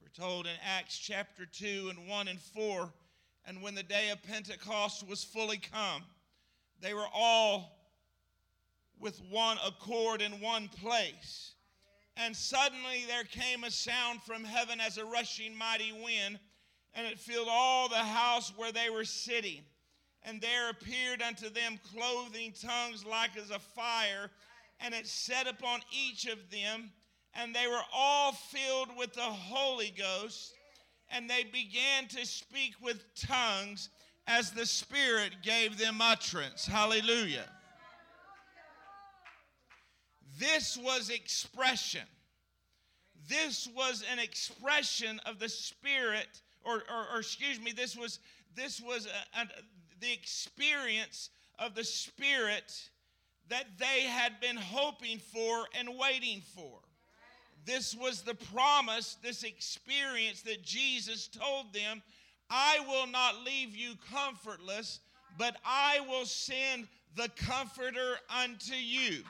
We're 0.00 0.24
told 0.24 0.46
in 0.46 0.52
Acts 0.64 0.98
chapter 0.98 1.46
2 1.46 1.90
and 1.90 2.08
1 2.08 2.28
and 2.28 2.40
4, 2.40 2.92
and 3.46 3.62
when 3.62 3.74
the 3.74 3.82
day 3.82 4.10
of 4.10 4.22
Pentecost 4.22 5.06
was 5.08 5.24
fully 5.24 5.58
come, 5.58 6.02
they 6.80 6.94
were 6.94 7.08
all 7.12 7.78
with 9.00 9.20
one 9.30 9.58
accord 9.66 10.22
in 10.22 10.40
one 10.40 10.68
place. 10.68 11.54
And 12.16 12.34
suddenly 12.34 13.04
there 13.06 13.24
came 13.24 13.64
a 13.64 13.70
sound 13.70 14.22
from 14.22 14.44
heaven 14.44 14.80
as 14.80 14.98
a 14.98 15.04
rushing 15.04 15.56
mighty 15.56 15.92
wind, 15.92 16.38
and 16.94 17.06
it 17.06 17.18
filled 17.18 17.48
all 17.50 17.88
the 17.88 17.96
house 17.96 18.52
where 18.56 18.72
they 18.72 18.90
were 18.90 19.04
sitting 19.04 19.62
and 20.28 20.42
there 20.42 20.68
appeared 20.68 21.22
unto 21.22 21.48
them 21.48 21.80
clothing 21.94 22.52
tongues 22.52 23.04
like 23.06 23.36
as 23.38 23.50
a 23.50 23.58
fire, 23.58 24.30
and 24.78 24.92
it 24.92 25.06
set 25.06 25.46
upon 25.46 25.80
each 25.90 26.26
of 26.26 26.38
them, 26.50 26.90
and 27.34 27.54
they 27.54 27.66
were 27.66 27.80
all 27.94 28.32
filled 28.32 28.90
with 28.96 29.14
the 29.14 29.20
Holy 29.22 29.92
Ghost, 29.96 30.52
and 31.10 31.30
they 31.30 31.44
began 31.44 32.06
to 32.08 32.26
speak 32.26 32.74
with 32.82 33.02
tongues 33.14 33.88
as 34.26 34.50
the 34.50 34.66
Spirit 34.66 35.36
gave 35.42 35.78
them 35.78 36.02
utterance. 36.02 36.66
Hallelujah. 36.66 37.48
This 40.38 40.76
was 40.76 41.08
expression. 41.08 42.06
This 43.28 43.66
was 43.74 44.04
an 44.12 44.18
expression 44.18 45.20
of 45.24 45.38
the 45.38 45.48
Spirit, 45.48 46.42
or, 46.64 46.82
or, 46.90 47.14
or 47.14 47.20
excuse 47.20 47.58
me, 47.58 47.72
this 47.72 47.96
was 47.96 48.18
this 48.54 48.80
was 48.80 49.06
a, 49.06 49.40
a, 49.40 49.46
the 50.00 50.12
experience 50.12 51.30
of 51.58 51.74
the 51.74 51.84
Spirit 51.84 52.90
that 53.48 53.66
they 53.78 54.02
had 54.02 54.40
been 54.40 54.56
hoping 54.56 55.18
for 55.18 55.66
and 55.78 55.88
waiting 55.98 56.42
for. 56.54 56.78
This 57.64 57.94
was 57.94 58.22
the 58.22 58.34
promise, 58.34 59.16
this 59.22 59.42
experience 59.42 60.42
that 60.42 60.62
Jesus 60.62 61.28
told 61.28 61.72
them 61.72 62.02
I 62.50 62.80
will 62.88 63.06
not 63.06 63.44
leave 63.44 63.76
you 63.76 63.94
comfortless, 64.10 65.00
but 65.36 65.56
I 65.64 66.00
will 66.08 66.24
send 66.24 66.88
the 67.14 67.28
Comforter 67.36 68.16
unto 68.42 68.74
you. 68.74 69.22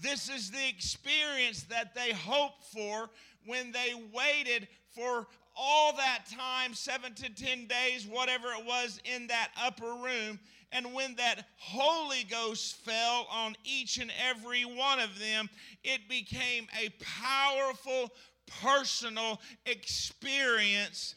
This 0.00 0.28
is 0.28 0.50
the 0.50 0.68
experience 0.68 1.64
that 1.64 1.94
they 1.94 2.12
hoped 2.12 2.64
for 2.64 3.10
when 3.46 3.72
they 3.72 3.94
waited 4.12 4.68
for 4.94 5.26
all 5.56 5.94
that 5.96 6.24
time, 6.36 6.74
seven 6.74 7.14
to 7.14 7.34
ten 7.34 7.66
days, 7.66 8.06
whatever 8.06 8.48
it 8.58 8.64
was, 8.64 9.00
in 9.04 9.26
that 9.28 9.50
upper 9.60 9.94
room. 9.94 10.38
And 10.72 10.94
when 10.94 11.14
that 11.16 11.44
Holy 11.58 12.24
Ghost 12.24 12.76
fell 12.76 13.26
on 13.30 13.54
each 13.62 13.98
and 13.98 14.10
every 14.28 14.64
one 14.64 15.00
of 15.00 15.18
them, 15.18 15.50
it 15.84 16.08
became 16.08 16.66
a 16.82 16.88
powerful, 17.22 18.10
personal 18.62 19.40
experience 19.66 21.14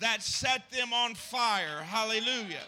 that 0.00 0.22
set 0.22 0.70
them 0.70 0.92
on 0.92 1.14
fire. 1.14 1.82
Hallelujah. 1.82 2.66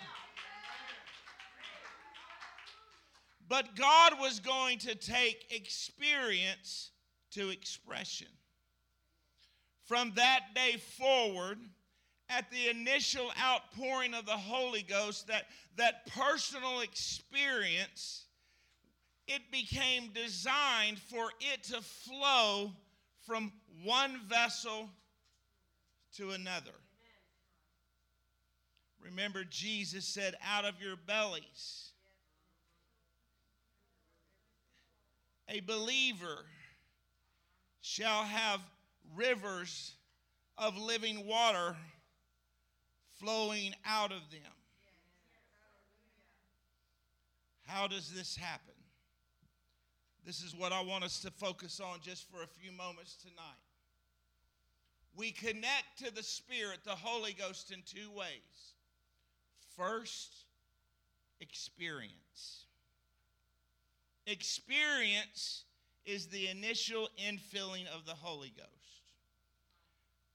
But 3.48 3.74
God 3.74 4.14
was 4.20 4.38
going 4.38 4.78
to 4.78 4.94
take 4.94 5.46
experience 5.50 6.90
to 7.32 7.50
expression. 7.50 8.28
From 9.84 10.12
that 10.16 10.54
day 10.54 10.76
forward, 10.98 11.58
at 12.28 12.50
the 12.50 12.68
initial 12.68 13.30
outpouring 13.38 14.14
of 14.14 14.24
the 14.26 14.32
Holy 14.32 14.82
Ghost, 14.82 15.26
that, 15.26 15.44
that 15.76 16.06
personal 16.06 16.80
experience, 16.80 18.24
it 19.26 19.42
became 19.50 20.10
designed 20.14 20.98
for 20.98 21.30
it 21.40 21.64
to 21.64 21.82
flow 21.82 22.72
from 23.26 23.52
one 23.82 24.20
vessel 24.28 24.88
to 26.16 26.30
another. 26.30 26.72
Remember, 29.00 29.44
Jesus 29.44 30.06
said, 30.06 30.36
Out 30.44 30.64
of 30.64 30.80
your 30.80 30.96
bellies, 30.96 31.90
a 35.48 35.60
believer 35.60 36.46
shall 37.80 38.22
have 38.22 38.60
rivers 39.16 39.94
of 40.58 40.76
living 40.76 41.26
water 41.26 41.76
flowing 43.18 43.74
out 43.84 44.12
of 44.12 44.30
them. 44.30 44.52
How 47.66 47.86
does 47.86 48.12
this 48.12 48.36
happen? 48.36 48.74
This 50.24 50.42
is 50.42 50.54
what 50.54 50.72
I 50.72 50.82
want 50.82 51.04
us 51.04 51.20
to 51.20 51.30
focus 51.30 51.80
on 51.80 52.00
just 52.02 52.30
for 52.30 52.42
a 52.42 52.46
few 52.46 52.70
moments 52.70 53.16
tonight. 53.16 53.58
We 55.16 55.30
connect 55.30 55.98
to 56.04 56.14
the 56.14 56.22
Spirit, 56.22 56.80
the 56.84 56.90
Holy 56.90 57.32
Ghost, 57.32 57.70
in 57.70 57.82
two 57.84 58.10
ways. 58.10 58.74
First, 59.76 60.44
experience. 61.40 62.66
Experience 64.26 65.64
is 66.04 66.26
the 66.26 66.48
initial 66.48 67.08
infilling 67.18 67.86
of 67.88 68.06
the 68.06 68.14
Holy 68.14 68.52
Ghost. 68.56 68.81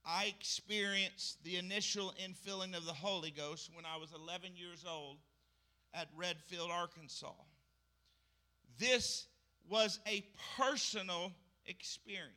I 0.08 0.34
experienced 0.40 1.44
the 1.44 1.58
initial 1.58 2.14
infilling 2.24 2.78
of 2.78 2.86
the 2.86 2.94
Holy 2.94 3.30
Ghost 3.30 3.70
when 3.74 3.84
I 3.86 3.98
was 3.98 4.14
11 4.14 4.52
years 4.56 4.86
old 4.90 5.18
at 5.94 6.08
Redfield, 6.16 6.72
Arkansas. 6.72 7.34
This 8.80 9.26
was 9.70 10.00
a 10.08 10.26
personal 10.58 11.34
experience. 11.66 12.34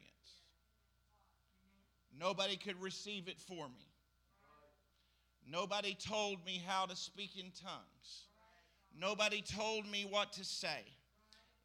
Nobody 2.18 2.56
could 2.56 2.80
receive 2.82 3.28
it 3.28 3.38
for 3.38 3.68
me. 3.68 3.86
Nobody 5.48 5.94
told 5.94 6.44
me 6.44 6.60
how 6.66 6.86
to 6.86 6.96
speak 6.96 7.36
in 7.36 7.52
tongues. 7.52 8.26
Nobody 8.98 9.42
told 9.42 9.88
me 9.88 10.04
what 10.10 10.32
to 10.32 10.44
say. 10.44 10.84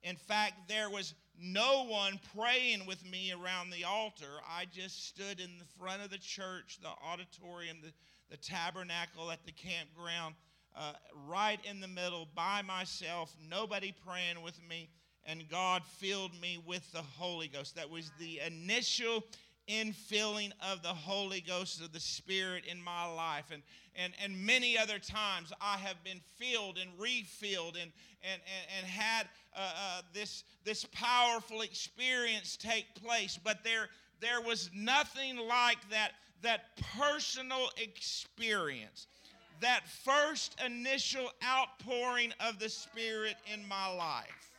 In 0.03 0.17
fact, 0.17 0.67
there 0.67 0.89
was 0.89 1.15
no 1.41 1.85
one 1.85 2.19
praying 2.37 2.85
with 2.85 3.05
me 3.05 3.31
around 3.31 3.69
the 3.69 3.83
altar. 3.83 4.39
I 4.47 4.65
just 4.65 5.07
stood 5.07 5.39
in 5.39 5.57
the 5.57 5.65
front 5.79 6.03
of 6.03 6.09
the 6.09 6.17
church, 6.17 6.79
the 6.81 6.89
auditorium, 6.89 7.77
the, 7.81 7.91
the 8.29 8.37
tabernacle 8.37 9.31
at 9.31 9.45
the 9.45 9.51
campground, 9.51 10.35
uh, 10.75 10.93
right 11.27 11.59
in 11.69 11.79
the 11.79 11.87
middle 11.87 12.27
by 12.35 12.61
myself, 12.61 13.35
nobody 13.49 13.93
praying 14.05 14.41
with 14.43 14.59
me, 14.67 14.89
and 15.25 15.47
God 15.49 15.83
filled 15.85 16.39
me 16.39 16.61
with 16.65 16.91
the 16.91 17.01
Holy 17.01 17.47
Ghost. 17.47 17.75
That 17.75 17.89
was 17.89 18.11
the 18.19 18.41
initial 18.45 19.23
infilling 19.67 20.51
of 20.71 20.81
the 20.81 20.89
Holy 20.89 21.41
Ghost 21.41 21.81
of 21.81 21.91
the 21.91 21.99
Spirit 21.99 22.63
in 22.69 22.81
my 22.81 23.05
life. 23.05 23.45
And, 23.51 23.61
and, 23.95 24.13
and 24.23 24.45
many 24.45 24.77
other 24.77 24.99
times 24.99 25.51
I 25.61 25.77
have 25.77 26.03
been 26.03 26.21
filled 26.37 26.77
and 26.77 26.89
refilled 26.99 27.75
and, 27.75 27.91
and, 28.23 28.41
and, 28.41 28.77
and 28.77 28.87
had 28.87 29.27
uh, 29.55 29.59
uh, 29.59 30.01
this, 30.13 30.43
this 30.63 30.85
powerful 30.91 31.61
experience 31.61 32.57
take 32.57 32.93
place. 32.95 33.39
But 33.43 33.63
there, 33.63 33.89
there 34.19 34.41
was 34.41 34.69
nothing 34.73 35.37
like 35.37 35.89
that, 35.89 36.11
that 36.41 36.77
personal 36.97 37.69
experience. 37.77 39.07
That 39.61 39.87
first 39.87 40.59
initial 40.65 41.31
outpouring 41.43 42.33
of 42.45 42.59
the 42.59 42.69
Spirit 42.69 43.37
in 43.51 43.65
my 43.67 43.87
life. 43.87 44.51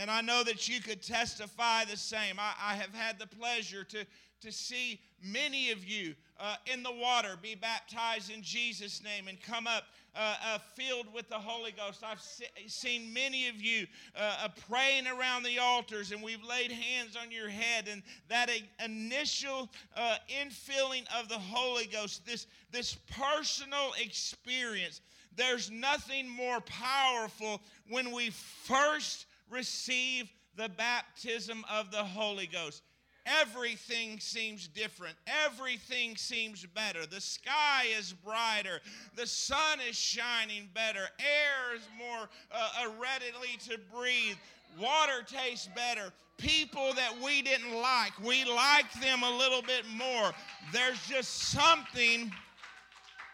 And 0.00 0.10
I 0.10 0.22
know 0.22 0.42
that 0.44 0.66
you 0.66 0.80
could 0.80 1.02
testify 1.02 1.84
the 1.84 1.96
same. 1.96 2.36
I, 2.38 2.54
I 2.58 2.74
have 2.74 2.94
had 2.94 3.18
the 3.18 3.26
pleasure 3.26 3.84
to, 3.84 4.06
to 4.40 4.50
see 4.50 4.98
many 5.22 5.72
of 5.72 5.84
you 5.84 6.14
uh, 6.38 6.56
in 6.72 6.82
the 6.82 6.90
water 6.90 7.36
be 7.42 7.54
baptized 7.54 8.30
in 8.30 8.40
Jesus' 8.40 9.04
name 9.04 9.28
and 9.28 9.38
come 9.42 9.66
up 9.66 9.84
uh, 10.16 10.36
uh, 10.42 10.58
filled 10.74 11.12
with 11.12 11.28
the 11.28 11.34
Holy 11.34 11.72
Ghost. 11.72 12.02
I've 12.02 12.18
se- 12.18 12.46
seen 12.66 13.12
many 13.12 13.48
of 13.48 13.60
you 13.60 13.86
uh, 14.16 14.38
uh, 14.44 14.48
praying 14.70 15.06
around 15.06 15.42
the 15.42 15.58
altars, 15.58 16.12
and 16.12 16.22
we've 16.22 16.42
laid 16.42 16.72
hands 16.72 17.14
on 17.14 17.30
your 17.30 17.50
head. 17.50 17.86
And 17.86 18.02
that 18.30 18.50
initial 18.82 19.68
uh, 19.94 20.16
infilling 20.42 21.04
of 21.20 21.28
the 21.28 21.38
Holy 21.38 21.84
Ghost, 21.84 22.24
this, 22.24 22.46
this 22.72 22.96
personal 23.18 23.92
experience, 24.02 25.02
there's 25.36 25.70
nothing 25.70 26.26
more 26.26 26.62
powerful 26.62 27.60
when 27.90 28.12
we 28.12 28.30
first 28.30 29.26
receive 29.50 30.30
the 30.56 30.68
baptism 30.68 31.64
of 31.70 31.90
the 31.90 32.04
Holy 32.04 32.46
Ghost, 32.46 32.82
everything 33.26 34.18
seems 34.20 34.68
different. 34.68 35.14
Everything 35.46 36.16
seems 36.16 36.64
better. 36.66 37.06
The 37.06 37.20
sky 37.20 37.86
is 37.98 38.12
brighter. 38.12 38.80
The 39.16 39.26
sun 39.26 39.78
is 39.88 39.96
shining 39.96 40.68
better. 40.74 41.08
Air 41.18 41.76
is 41.76 41.82
more 41.98 42.28
uh, 42.52 42.68
uh, 42.82 42.90
readily 43.00 43.56
to 43.68 43.78
breathe. 43.94 44.36
Water 44.78 45.24
tastes 45.26 45.68
better. 45.74 46.12
People 46.36 46.94
that 46.94 47.12
we 47.22 47.42
didn't 47.42 47.74
like, 47.74 48.12
we 48.24 48.44
like 48.44 48.90
them 49.00 49.22
a 49.22 49.36
little 49.36 49.62
bit 49.62 49.84
more. 49.94 50.32
There's 50.72 51.00
just 51.06 51.50
something 51.50 52.32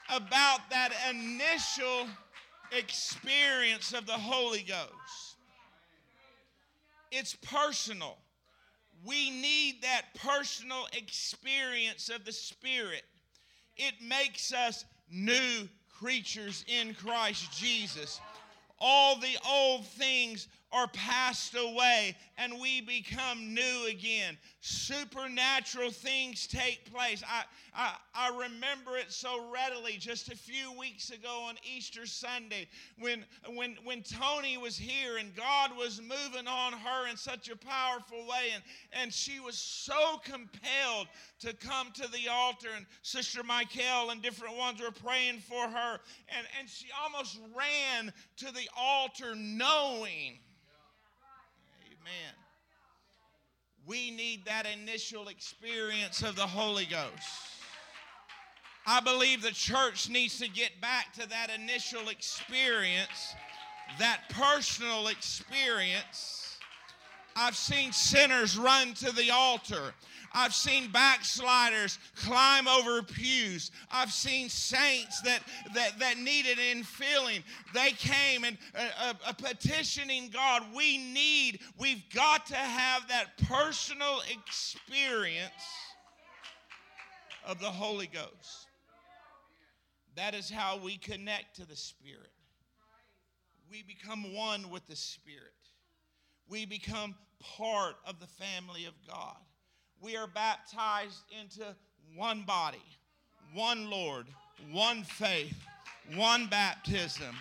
about 0.08 0.60
that 0.70 0.92
initial 1.10 2.08
experience 2.72 3.92
of 3.92 4.06
the 4.06 4.12
Holy 4.12 4.62
Ghost. 4.62 5.35
It's 7.10 7.34
personal. 7.36 8.18
We 9.04 9.30
need 9.30 9.82
that 9.82 10.06
personal 10.14 10.86
experience 10.92 12.08
of 12.08 12.24
the 12.24 12.32
Spirit. 12.32 13.02
It 13.76 13.94
makes 14.00 14.52
us 14.52 14.84
new 15.10 15.68
creatures 15.98 16.64
in 16.66 16.94
Christ 16.94 17.52
Jesus. 17.52 18.20
All 18.78 19.16
the 19.16 19.36
old 19.48 19.86
things 19.86 20.48
are 20.76 20.88
passed 20.88 21.54
away 21.54 22.14
and 22.36 22.60
we 22.60 22.82
become 22.82 23.54
new 23.54 23.86
again. 23.88 24.36
Supernatural 24.60 25.90
things 25.90 26.46
take 26.46 26.92
place. 26.92 27.22
I, 27.26 27.44
I, 27.74 27.94
I 28.14 28.28
remember 28.28 28.98
it 28.98 29.10
so 29.10 29.42
readily 29.50 29.96
just 29.96 30.28
a 30.28 30.36
few 30.36 30.78
weeks 30.78 31.08
ago 31.10 31.46
on 31.48 31.54
Easter 31.64 32.04
Sunday 32.04 32.68
when, 32.98 33.24
when, 33.54 33.78
when 33.84 34.02
Tony 34.02 34.58
was 34.58 34.76
here 34.76 35.16
and 35.16 35.34
God 35.34 35.70
was 35.78 36.02
moving 36.02 36.46
on 36.46 36.74
her 36.74 37.08
in 37.08 37.16
such 37.16 37.48
a 37.48 37.56
powerful 37.56 38.26
way. 38.26 38.50
And, 38.54 38.62
and 38.92 39.12
she 39.12 39.40
was 39.40 39.56
so 39.56 40.18
compelled 40.24 41.06
to 41.40 41.54
come 41.54 41.90
to 41.94 42.06
the 42.12 42.28
altar. 42.30 42.68
And 42.76 42.84
Sister 43.00 43.42
Michael 43.42 44.10
and 44.10 44.20
different 44.20 44.58
ones 44.58 44.82
were 44.82 44.90
praying 44.90 45.38
for 45.38 45.66
her. 45.68 46.00
And, 46.36 46.46
and 46.58 46.68
she 46.68 46.88
almost 47.02 47.38
ran 47.56 48.12
to 48.38 48.52
the 48.52 48.68
altar 48.76 49.34
knowing 49.34 50.38
Amen. 52.06 52.34
We 53.84 54.12
need 54.12 54.44
that 54.44 54.64
initial 54.66 55.26
experience 55.26 56.22
of 56.22 56.36
the 56.36 56.46
Holy 56.46 56.84
Ghost. 56.84 57.10
I 58.86 59.00
believe 59.00 59.42
the 59.42 59.50
church 59.50 60.08
needs 60.08 60.38
to 60.38 60.48
get 60.48 60.80
back 60.80 61.12
to 61.14 61.28
that 61.28 61.50
initial 61.50 62.08
experience, 62.08 63.34
that 63.98 64.20
personal 64.30 65.08
experience. 65.08 66.58
I've 67.34 67.56
seen 67.56 67.90
sinners 67.90 68.56
run 68.56 68.94
to 68.94 69.10
the 69.10 69.30
altar. 69.32 69.92
I've 70.38 70.54
seen 70.54 70.90
backsliders 70.92 71.98
climb 72.14 72.68
over 72.68 73.02
pews. 73.02 73.70
I've 73.90 74.12
seen 74.12 74.50
saints 74.50 75.22
that, 75.22 75.40
that, 75.74 75.98
that 75.98 76.18
needed 76.18 76.58
infilling. 76.58 77.42
They 77.72 77.92
came 77.92 78.44
and 78.44 78.58
uh, 78.74 79.14
uh, 79.26 79.32
petitioning 79.32 80.28
God. 80.28 80.62
We 80.76 80.98
need, 80.98 81.60
we've 81.78 82.02
got 82.14 82.44
to 82.48 82.54
have 82.54 83.08
that 83.08 83.38
personal 83.48 84.20
experience 84.30 85.50
of 87.46 87.58
the 87.58 87.70
Holy 87.70 88.06
Ghost. 88.06 88.66
That 90.16 90.34
is 90.34 90.50
how 90.50 90.76
we 90.76 90.98
connect 90.98 91.56
to 91.56 91.66
the 91.66 91.76
Spirit. 91.76 92.28
We 93.70 93.82
become 93.82 94.34
one 94.34 94.68
with 94.68 94.86
the 94.86 94.96
Spirit. 94.96 95.40
We 96.46 96.66
become 96.66 97.14
part 97.56 97.94
of 98.06 98.20
the 98.20 98.26
family 98.26 98.84
of 98.84 98.92
God 99.08 99.38
we 100.00 100.16
are 100.16 100.26
baptized 100.26 101.22
into 101.40 101.64
one 102.14 102.42
body, 102.42 102.82
one 103.54 103.90
Lord, 103.90 104.26
one 104.70 105.02
faith, 105.02 105.56
one 106.14 106.46
baptism, 106.46 107.34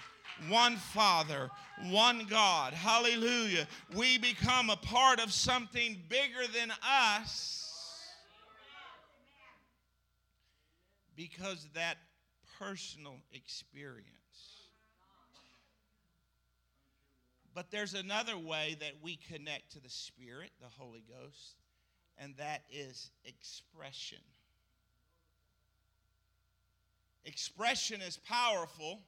one 0.50 0.76
Father, 0.78 1.50
one 1.90 2.26
God. 2.30 2.74
Hallelujah. 2.74 3.68
We 3.96 4.18
become 4.18 4.70
a 4.70 4.78
part 4.78 5.20
of 5.20 5.32
something 5.32 6.02
bigger 6.10 6.52
than 6.54 6.72
us 6.90 7.56
because 11.16 11.68
that 11.74 11.98
personal 12.60 13.16
experience. 13.34 14.10
But 17.54 17.72
there's 17.72 17.94
another 17.94 18.38
way 18.38 18.76
that 18.82 18.92
we 19.02 19.18
connect 19.32 19.72
to 19.74 19.80
the 19.80 19.90
Spirit, 19.90 20.52
the 20.60 20.68
Holy 20.68 21.04
Ghost 21.08 21.56
and 22.18 22.36
that 22.38 22.64
is 22.72 23.12
expression. 23.26 24.20
Expression 27.26 28.02
is 28.02 28.18
powerful 28.18 29.00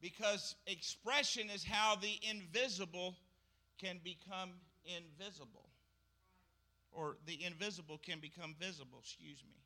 because 0.00 0.56
expression 0.66 1.48
is 1.50 1.64
how 1.64 1.96
the 1.96 2.18
invisible 2.28 3.16
can 3.78 3.98
become 4.04 4.50
invisible. 4.84 5.68
Or 6.92 7.16
the 7.26 7.44
invisible 7.44 7.98
can 7.98 8.18
become 8.20 8.54
visible, 8.58 8.98
excuse 9.00 9.42
me. 9.44 9.56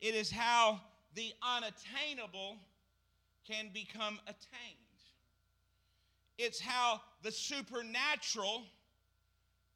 It 0.00 0.14
is 0.14 0.30
how 0.30 0.80
the 1.14 1.32
unattainable 1.42 2.56
can 3.46 3.70
become 3.72 4.18
attained. 4.26 4.76
It's 6.38 6.60
how 6.60 7.00
the 7.22 7.32
supernatural 7.32 8.64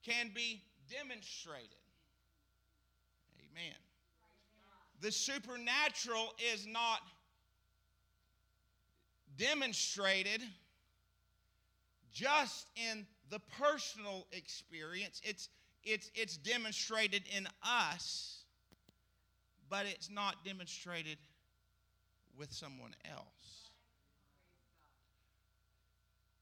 can 0.05 0.31
be 0.35 0.63
demonstrated. 0.91 1.69
Amen. 3.39 3.77
The 5.01 5.13
supernatural 5.13 6.35
is 6.53 6.67
not 6.67 7.01
demonstrated 9.39 10.43
just 12.13 12.67
in 12.91 13.07
the 13.31 13.39
personal 13.59 14.27
experience. 14.33 15.21
It's, 15.25 15.49
it's, 15.85 16.11
it's 16.15 16.37
demonstrated 16.37 17.23
in 17.35 17.47
us, 17.63 18.43
but 19.71 19.87
it's 19.87 20.11
not 20.11 20.45
demonstrated 20.45 21.17
with 22.37 22.53
someone 22.53 22.95
else. 23.11 23.71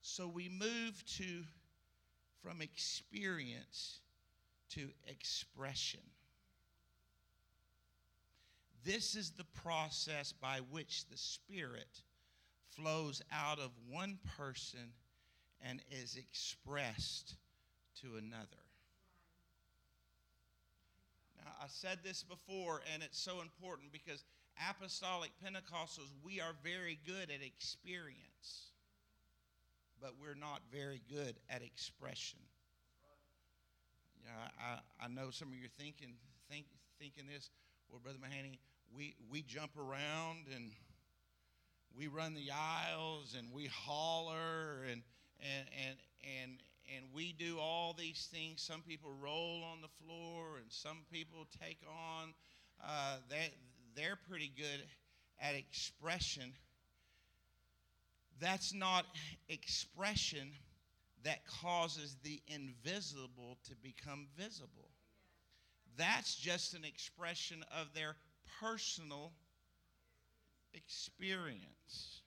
So 0.00 0.26
we 0.26 0.48
move 0.48 1.04
to 1.18 1.44
from 2.42 2.62
experience 2.62 4.00
to 4.70 4.88
expression. 5.06 6.00
This 8.84 9.14
is 9.16 9.32
the 9.32 9.44
process 9.44 10.32
by 10.32 10.60
which 10.70 11.08
the 11.08 11.16
Spirit 11.16 12.02
flows 12.68 13.22
out 13.32 13.58
of 13.58 13.70
one 13.90 14.18
person 14.36 14.92
and 15.60 15.80
is 15.90 16.16
expressed 16.16 17.34
to 18.00 18.16
another. 18.16 18.64
Now, 21.44 21.50
I 21.60 21.66
said 21.68 21.98
this 22.04 22.22
before, 22.22 22.82
and 22.92 23.02
it's 23.02 23.18
so 23.18 23.40
important 23.40 23.92
because 23.92 24.24
apostolic 24.70 25.30
Pentecostals, 25.44 26.12
we 26.24 26.40
are 26.40 26.54
very 26.62 26.98
good 27.04 27.30
at 27.30 27.44
experience, 27.44 28.70
but 30.00 30.14
we're 30.20 30.34
not 30.34 30.60
very 30.72 31.02
good 31.10 31.34
at 31.50 31.62
expression. 31.62 32.38
I, 34.60 34.78
I 35.04 35.08
know 35.08 35.30
some 35.30 35.48
of 35.48 35.54
you 35.54 35.66
are 35.66 35.78
thinking, 35.78 36.14
think, 36.50 36.66
thinking 36.98 37.24
this. 37.32 37.50
Well, 37.90 38.00
Brother 38.02 38.18
Mahaney, 38.18 38.58
we, 38.94 39.14
we 39.30 39.42
jump 39.42 39.72
around 39.76 40.46
and 40.54 40.70
we 41.96 42.06
run 42.06 42.34
the 42.34 42.50
aisles 42.50 43.34
and 43.36 43.52
we 43.52 43.66
holler 43.66 44.84
and, 44.90 45.02
and, 45.40 45.68
and, 45.86 45.96
and, 46.42 46.52
and 46.96 47.04
we 47.14 47.32
do 47.32 47.58
all 47.58 47.94
these 47.96 48.28
things. 48.32 48.62
Some 48.62 48.82
people 48.82 49.10
roll 49.20 49.62
on 49.64 49.80
the 49.80 49.88
floor 50.04 50.58
and 50.58 50.66
some 50.68 50.98
people 51.12 51.46
take 51.60 51.80
on. 51.88 52.34
Uh, 52.84 53.16
they're 53.94 54.18
pretty 54.28 54.52
good 54.56 54.82
at 55.40 55.54
expression. 55.54 56.52
That's 58.40 58.72
not 58.72 59.04
expression 59.48 60.52
that 61.24 61.46
causes 61.46 62.16
the 62.22 62.40
invisible 62.46 63.58
to 63.64 63.74
become 63.82 64.26
visible. 64.36 64.90
That's 65.96 66.36
just 66.36 66.74
an 66.74 66.84
expression 66.84 67.64
of 67.76 67.92
their 67.94 68.14
personal 68.60 69.32
experience. 70.74 72.22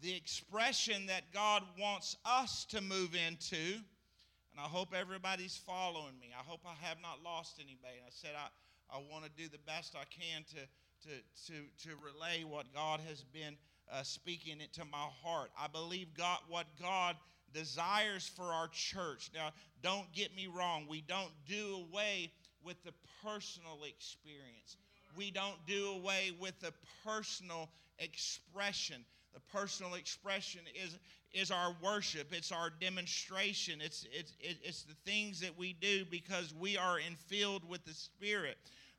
The 0.00 0.16
expression 0.16 1.06
that 1.06 1.32
God 1.34 1.62
wants 1.78 2.16
us 2.24 2.64
to 2.70 2.80
move 2.80 3.14
into, 3.14 3.56
and 3.56 4.58
I 4.58 4.62
hope 4.62 4.94
everybody's 4.98 5.56
following 5.56 6.18
me. 6.18 6.28
I 6.32 6.42
hope 6.42 6.60
I 6.64 6.74
have 6.86 6.96
not 7.02 7.22
lost 7.22 7.56
anybody. 7.58 7.98
And 7.98 8.06
I 8.06 8.10
said 8.10 8.30
I, 8.34 8.96
I 8.96 9.00
want 9.12 9.24
to 9.24 9.30
do 9.30 9.48
the 9.48 9.62
best 9.66 9.94
I 9.94 10.04
can 10.08 10.44
to, 10.44 11.08
to, 11.08 11.52
to, 11.52 11.88
to 11.88 11.96
relay 12.02 12.44
what 12.44 12.72
God 12.72 13.00
has 13.06 13.22
been 13.22 13.56
uh, 13.92 14.02
speaking 14.02 14.60
it 14.60 14.72
to 14.74 14.84
my 14.84 15.08
heart. 15.22 15.50
I 15.58 15.66
believe 15.68 16.08
God, 16.16 16.38
what 16.48 16.66
God 16.80 17.16
desires 17.52 18.30
for 18.36 18.44
our 18.44 18.68
church. 18.68 19.30
Now, 19.34 19.50
don't 19.82 20.10
get 20.12 20.34
me 20.34 20.46
wrong, 20.46 20.86
we 20.88 21.00
don't 21.00 21.32
do 21.48 21.86
away 21.90 22.30
with 22.64 22.82
the 22.84 22.92
personal 23.24 23.80
experience. 23.84 24.76
We 25.16 25.30
don't 25.30 25.56
do 25.66 25.88
away 25.88 26.32
with 26.40 26.58
the 26.60 26.72
personal 27.04 27.68
expression. 27.98 29.04
The 29.34 29.40
personal 29.52 29.94
expression 29.94 30.60
is, 30.74 30.98
is 31.32 31.50
our 31.50 31.74
worship, 31.82 32.32
it's 32.32 32.52
our 32.52 32.70
demonstration, 32.80 33.80
it's, 33.80 34.06
it's, 34.12 34.32
it's 34.40 34.82
the 34.82 34.94
things 35.04 35.40
that 35.40 35.56
we 35.56 35.72
do 35.74 36.04
because 36.10 36.52
we 36.58 36.76
are 36.76 36.98
infilled 36.98 37.64
with 37.68 37.84
the 37.84 37.92
Spirit. 37.92 38.56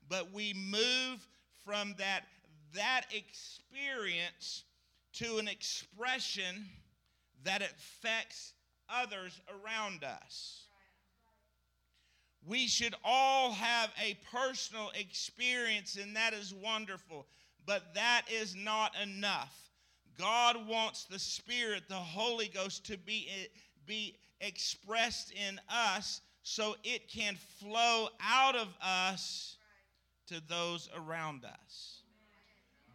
But 0.09 0.31
we 0.33 0.53
move 0.53 1.25
from 1.65 1.95
that, 1.97 2.23
that 2.73 3.05
experience 3.11 4.63
to 5.13 5.37
an 5.37 5.47
expression 5.47 6.69
that 7.43 7.61
affects 7.61 8.53
others 8.89 9.39
around 9.49 10.03
us. 10.03 10.65
We 12.47 12.67
should 12.67 12.95
all 13.03 13.51
have 13.51 13.91
a 14.03 14.17
personal 14.31 14.91
experience, 14.95 15.97
and 16.01 16.15
that 16.15 16.33
is 16.33 16.53
wonderful, 16.53 17.27
but 17.65 17.93
that 17.93 18.23
is 18.31 18.55
not 18.55 18.93
enough. 19.01 19.55
God 20.17 20.67
wants 20.67 21.05
the 21.05 21.19
Spirit, 21.19 21.83
the 21.87 21.95
Holy 21.95 22.47
Ghost, 22.47 22.85
to 22.87 22.97
be, 22.97 23.29
be 23.85 24.15
expressed 24.39 25.31
in 25.31 25.59
us 25.69 26.21
so 26.43 26.75
it 26.83 27.07
can 27.07 27.37
flow 27.59 28.09
out 28.19 28.55
of 28.55 28.67
us 28.81 29.57
to 30.27 30.41
those 30.47 30.89
around 30.95 31.45
us. 31.45 32.01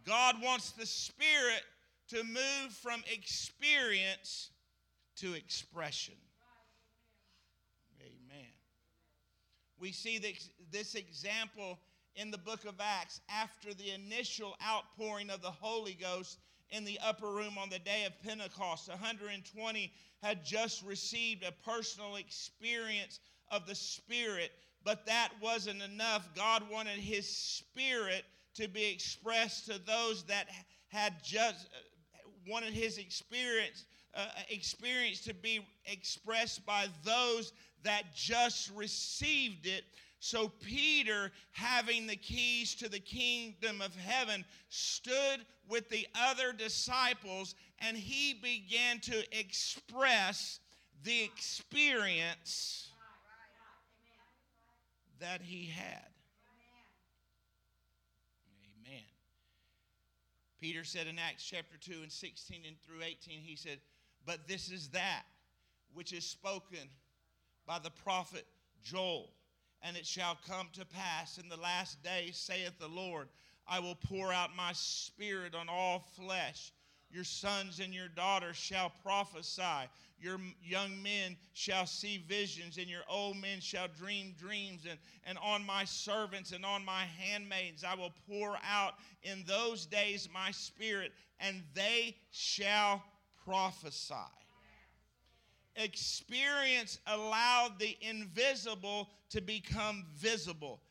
God 0.05 0.35
wants 0.41 0.71
the 0.71 0.85
Spirit 0.85 1.63
to 2.09 2.23
move 2.23 2.71
from 2.81 3.03
experience 3.11 4.51
to 5.17 5.33
expression. 5.33 6.15
Amen. 8.01 8.51
We 9.79 9.91
see 9.91 10.19
this 10.71 10.95
example 10.95 11.79
in 12.15 12.31
the 12.31 12.37
book 12.37 12.65
of 12.65 12.75
Acts 12.79 13.21
after 13.29 13.73
the 13.73 13.91
initial 13.93 14.55
outpouring 14.65 15.29
of 15.29 15.41
the 15.41 15.51
Holy 15.51 15.93
Ghost 15.93 16.39
in 16.69 16.83
the 16.83 16.99
upper 17.05 17.31
room 17.31 17.57
on 17.57 17.69
the 17.69 17.79
day 17.79 18.05
of 18.05 18.21
Pentecost. 18.23 18.89
120 18.89 19.93
had 20.21 20.43
just 20.43 20.83
received 20.83 21.43
a 21.43 21.53
personal 21.69 22.15
experience 22.15 23.19
of 23.51 23.67
the 23.67 23.75
Spirit, 23.75 24.51
but 24.83 25.05
that 25.05 25.29
wasn't 25.41 25.81
enough. 25.81 26.29
God 26.35 26.63
wanted 26.71 26.99
His 26.99 27.27
Spirit 27.27 28.23
to 28.55 28.67
be 28.67 28.85
expressed 28.85 29.67
to 29.67 29.79
those 29.79 30.23
that 30.23 30.47
had 30.89 31.13
just 31.23 31.67
wanted 32.47 32.73
His 32.73 32.97
experience. 32.97 33.85
Uh, 34.15 34.25
experience 34.49 35.21
to 35.21 35.33
be 35.33 35.63
expressed 35.85 36.65
by 36.65 36.87
those 37.03 37.53
that 37.83 38.15
just 38.15 38.71
received 38.73 39.67
it 39.67 39.83
so 40.19 40.49
Peter, 40.49 41.31
having 41.51 42.07
the 42.07 42.15
keys 42.15 42.75
to 42.75 42.89
the 42.89 42.99
kingdom 42.99 43.81
of 43.81 43.95
heaven, 43.95 44.43
stood 44.69 45.45
with 45.69 45.89
the 45.89 46.07
other 46.15 46.53
disciples 46.53 47.55
and 47.79 47.95
he 47.95 48.33
began 48.33 48.99
to 49.01 49.23
express 49.37 50.59
the 51.03 51.23
experience 51.23 52.89
that 55.19 55.41
he 55.41 55.65
had. 55.65 56.09
Amen. 58.85 59.03
Peter 60.59 60.83
said 60.83 61.07
in 61.07 61.19
Acts 61.19 61.43
chapter 61.43 61.77
2 61.79 62.01
and 62.01 62.11
16 62.11 62.61
and 62.67 62.75
through 62.81 63.03
18, 63.03 63.41
he 63.41 63.55
said, 63.55 63.79
But 64.25 64.47
this 64.47 64.71
is 64.71 64.89
that 64.89 65.23
which 65.93 66.13
is 66.13 66.25
spoken 66.25 66.89
by 67.65 67.79
the 67.79 67.91
prophet 67.91 68.45
Joel 68.83 69.29
and 69.81 69.95
it 69.95 70.05
shall 70.05 70.37
come 70.47 70.67
to 70.73 70.85
pass 70.85 71.37
in 71.37 71.49
the 71.49 71.57
last 71.57 72.01
day, 72.03 72.29
saith 72.31 72.79
the 72.79 72.87
Lord, 72.87 73.27
I 73.67 73.79
will 73.79 73.95
pour 73.95 74.31
out 74.31 74.55
my 74.55 74.71
spirit 74.73 75.53
on 75.53 75.69
all 75.69 76.05
flesh. 76.15 76.71
Your 77.09 77.23
sons 77.23 77.79
and 77.79 77.93
your 77.93 78.09
daughters 78.09 78.57
shall 78.57 78.91
prophesy. 79.03 79.89
Your 80.19 80.39
young 80.63 81.01
men 81.01 81.37
shall 81.53 81.85
see 81.85 82.23
visions, 82.27 82.77
and 82.77 82.87
your 82.87 83.03
old 83.09 83.37
men 83.37 83.59
shall 83.61 83.87
dream 83.87 84.35
dreams. 84.37 84.85
And, 84.89 84.99
and 85.25 85.37
on 85.37 85.65
my 85.65 85.85
servants 85.85 86.51
and 86.51 86.65
on 86.65 86.83
my 86.83 87.05
handmaids 87.17 87.83
I 87.83 87.95
will 87.95 88.13
pour 88.29 88.57
out 88.67 88.95
in 89.23 89.43
those 89.47 89.85
days 89.85 90.27
my 90.33 90.51
spirit, 90.51 91.11
and 91.39 91.63
they 91.73 92.15
shall 92.31 93.03
prophesy 93.45 94.15
experience 95.77 96.99
allowed 97.07 97.79
the 97.79 97.95
invisible 98.01 99.09
to 99.29 99.41
become 99.41 100.05
visible. 100.15 100.81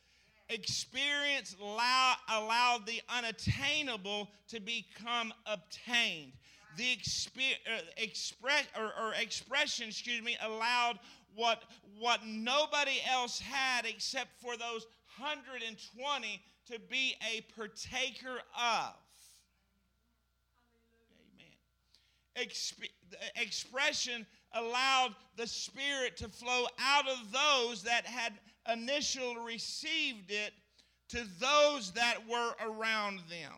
Experience 0.49 1.57
allow, 1.61 2.15
allowed 2.29 2.87
the 2.87 3.03
unattainable 3.09 4.29
to 4.49 4.61
become 4.61 5.33
obtained. 5.45 6.33
The 6.77 6.97
exp- 6.97 7.57
uh, 7.67 7.81
express 7.97 8.65
or, 8.79 8.93
or 9.01 9.15
expression, 9.15 9.89
excuse 9.89 10.23
me, 10.23 10.37
allowed 10.43 10.99
what 11.35 11.63
what 11.99 12.21
nobody 12.25 13.01
else 13.11 13.41
had 13.41 13.87
except 13.87 14.41
for 14.41 14.57
those 14.57 14.87
120 15.19 16.43
to 16.67 16.79
be 16.91 17.15
a 17.35 17.41
partaker 17.55 18.41
of. 18.55 18.95
Amen. 22.37 22.47
Exp- 22.47 22.89
expression 23.37 24.27
allowed 24.53 25.15
the 25.37 25.47
Spirit 25.47 26.17
to 26.19 26.29
flow 26.29 26.67
out 26.79 27.09
of 27.09 27.33
those 27.33 27.83
that 27.83 28.07
had 28.07 28.33
initially 28.73 29.37
received 29.45 30.31
it 30.31 30.53
to 31.09 31.25
those 31.39 31.93
that 31.93 32.29
were 32.29 32.53
around 32.61 33.21
them. 33.29 33.53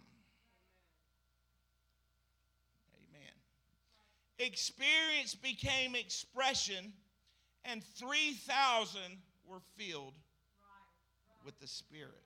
Amen. 3.11 3.33
Experience 4.39 5.35
became 5.35 5.95
expression, 5.95 6.93
and 7.65 7.83
3,000 7.97 9.01
were 9.47 9.61
filled 9.77 10.15
with 11.45 11.59
the 11.61 11.67
Spirit. 11.67 12.25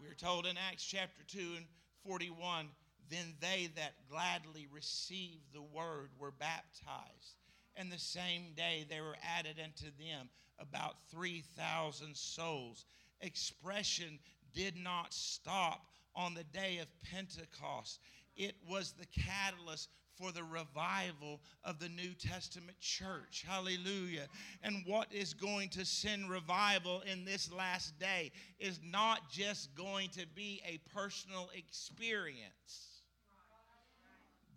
We're 0.00 0.14
told 0.14 0.46
in 0.46 0.56
Acts 0.56 0.84
chapter 0.84 1.22
2 1.26 1.38
and 1.56 1.66
41 2.06 2.68
then 3.10 3.34
they 3.40 3.70
that 3.76 3.94
gladly 4.10 4.66
received 4.70 5.52
the 5.52 5.62
word 5.62 6.10
were 6.18 6.30
baptized. 6.30 7.37
And 7.78 7.90
the 7.90 7.98
same 7.98 8.52
day 8.56 8.84
there 8.88 9.04
were 9.04 9.16
added 9.38 9.56
unto 9.62 9.86
them 9.96 10.28
about 10.58 10.96
3,000 11.10 12.16
souls. 12.16 12.84
Expression 13.20 14.18
did 14.52 14.76
not 14.76 15.14
stop 15.14 15.86
on 16.14 16.34
the 16.34 16.44
day 16.44 16.78
of 16.78 16.88
Pentecost, 17.12 18.00
it 18.36 18.54
was 18.68 18.92
the 18.92 19.06
catalyst 19.06 19.88
for 20.16 20.32
the 20.32 20.42
revival 20.42 21.40
of 21.62 21.78
the 21.78 21.88
New 21.88 22.12
Testament 22.14 22.76
church. 22.80 23.44
Hallelujah. 23.46 24.26
And 24.64 24.82
what 24.84 25.06
is 25.12 25.32
going 25.32 25.68
to 25.70 25.84
send 25.84 26.28
revival 26.28 27.02
in 27.02 27.24
this 27.24 27.52
last 27.52 27.96
day 28.00 28.32
is 28.58 28.80
not 28.84 29.30
just 29.30 29.72
going 29.76 30.08
to 30.10 30.26
be 30.34 30.60
a 30.66 30.80
personal 30.92 31.50
experience 31.54 32.88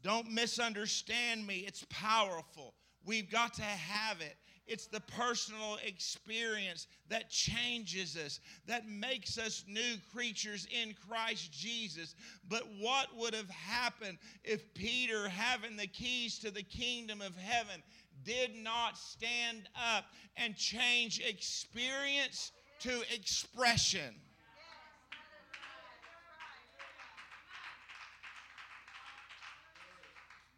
don't 0.04 0.32
misunderstand 0.32 1.46
me. 1.46 1.58
It's 1.68 1.86
powerful. 1.90 2.74
We've 3.06 3.30
got 3.30 3.54
to 3.56 3.64
have 3.64 4.22
it. 4.22 4.36
It's 4.68 4.86
the 4.86 5.02
personal 5.02 5.78
experience 5.86 6.88
that 7.10 7.30
changes 7.30 8.16
us, 8.16 8.40
that 8.68 8.88
makes 8.88 9.38
us 9.38 9.66
new 9.68 9.98
creatures 10.14 10.68
in 10.72 10.96
Christ 11.10 11.52
Jesus. 11.52 12.16
But 12.48 12.64
what 12.80 13.08
would 13.18 13.34
have 13.34 13.50
happened 13.50 14.18
if 14.44 14.74
Peter, 14.74 15.28
having 15.28 15.76
the 15.76 15.88
keys 15.88 16.40
to 16.40 16.52
the 16.52 16.64
kingdom 16.64 17.22
of 17.22 17.36
heaven, 17.36 17.84
did 18.24 18.56
not 18.56 18.98
stand 18.98 19.68
up 19.76 20.06
and 20.38 20.56
change 20.56 21.20
experience 21.20 22.52
to 22.82 23.02
expression? 23.14 24.16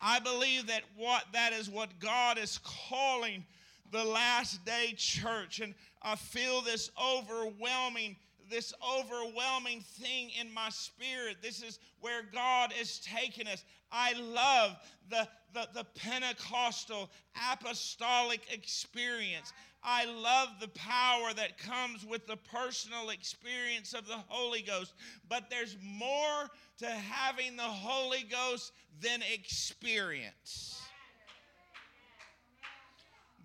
I 0.06 0.20
believe 0.20 0.68
that 0.68 0.84
what 0.98 1.24
that 1.32 1.54
is 1.54 1.70
what 1.70 1.98
God 2.00 2.38
is 2.38 2.60
calling 2.90 3.46
the 3.92 4.04
last 4.04 4.66
day 4.66 4.94
church 4.98 5.62
and 5.62 5.74
I 6.02 6.16
feel 6.16 6.62
this 6.62 6.92
overwhelming 7.02 8.18
this 8.50 8.74
overwhelming 8.98 9.82
thing 9.82 10.30
in 10.40 10.54
my 10.54 10.70
spirit. 10.70 11.38
This 11.42 11.64
is 11.64 11.80
where 12.02 12.22
God 12.22 12.74
is 12.80 13.00
taking 13.00 13.48
us. 13.48 13.64
I 13.92 14.14
love 14.14 14.78
the, 15.10 15.28
the, 15.54 15.68
the 15.74 15.84
Pentecostal 15.96 17.10
apostolic 17.52 18.42
experience. 18.52 19.54
I 19.84 20.06
love 20.06 20.50
the 20.62 20.70
power 20.70 21.34
that 21.34 21.58
comes 21.58 22.06
with 22.06 22.26
the 22.26 22.38
personal 22.38 23.10
experience 23.10 23.94
of 23.94 24.08
the 24.08 24.20
Holy 24.28 24.62
Ghost. 24.62 24.94
But 25.28 25.50
there's 25.50 25.76
more 25.82 26.50
to 26.80 26.86
having 26.88 27.58
the 27.58 27.64
Holy 27.64 28.24
Ghost 28.24 28.72
than 29.02 29.22
experience. 29.34 30.82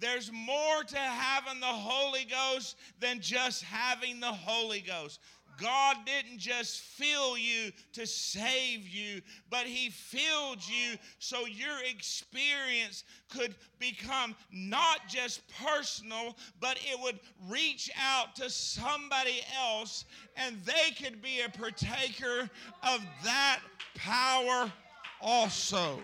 There's 0.01 0.31
more 0.31 0.85
to 0.85 0.97
having 0.97 1.61
the 1.61 1.67
Holy 1.67 2.25
Ghost 2.25 2.77
than 3.01 3.21
just 3.21 3.65
having 3.65 4.21
the 4.21 4.33
Holy 4.33 4.81
Ghost. 4.81 5.21
God 5.59 5.97
didn't 6.07 6.39
just 6.39 6.81
fill 6.81 7.37
you 7.37 7.73
to 7.93 8.07
save 8.07 8.89
you, 8.89 9.21
but 9.51 9.67
He 9.67 9.91
filled 9.91 10.67
you 10.67 10.97
so 11.19 11.47
your 11.47 11.79
experience 11.91 13.03
could 13.29 13.57
become 13.81 14.37
not 14.53 15.09
just 15.09 15.43
personal, 15.65 16.37
but 16.61 16.79
it 16.89 16.99
would 17.01 17.19
reach 17.49 17.91
out 18.01 18.37
to 18.37 18.49
somebody 18.49 19.41
else 19.61 20.05
and 20.37 20.57
they 20.65 20.93
could 20.93 21.21
be 21.21 21.41
a 21.41 21.49
partaker 21.49 22.49
of 22.85 23.05
that 23.25 23.61
power 23.97 24.73
also. 25.21 25.99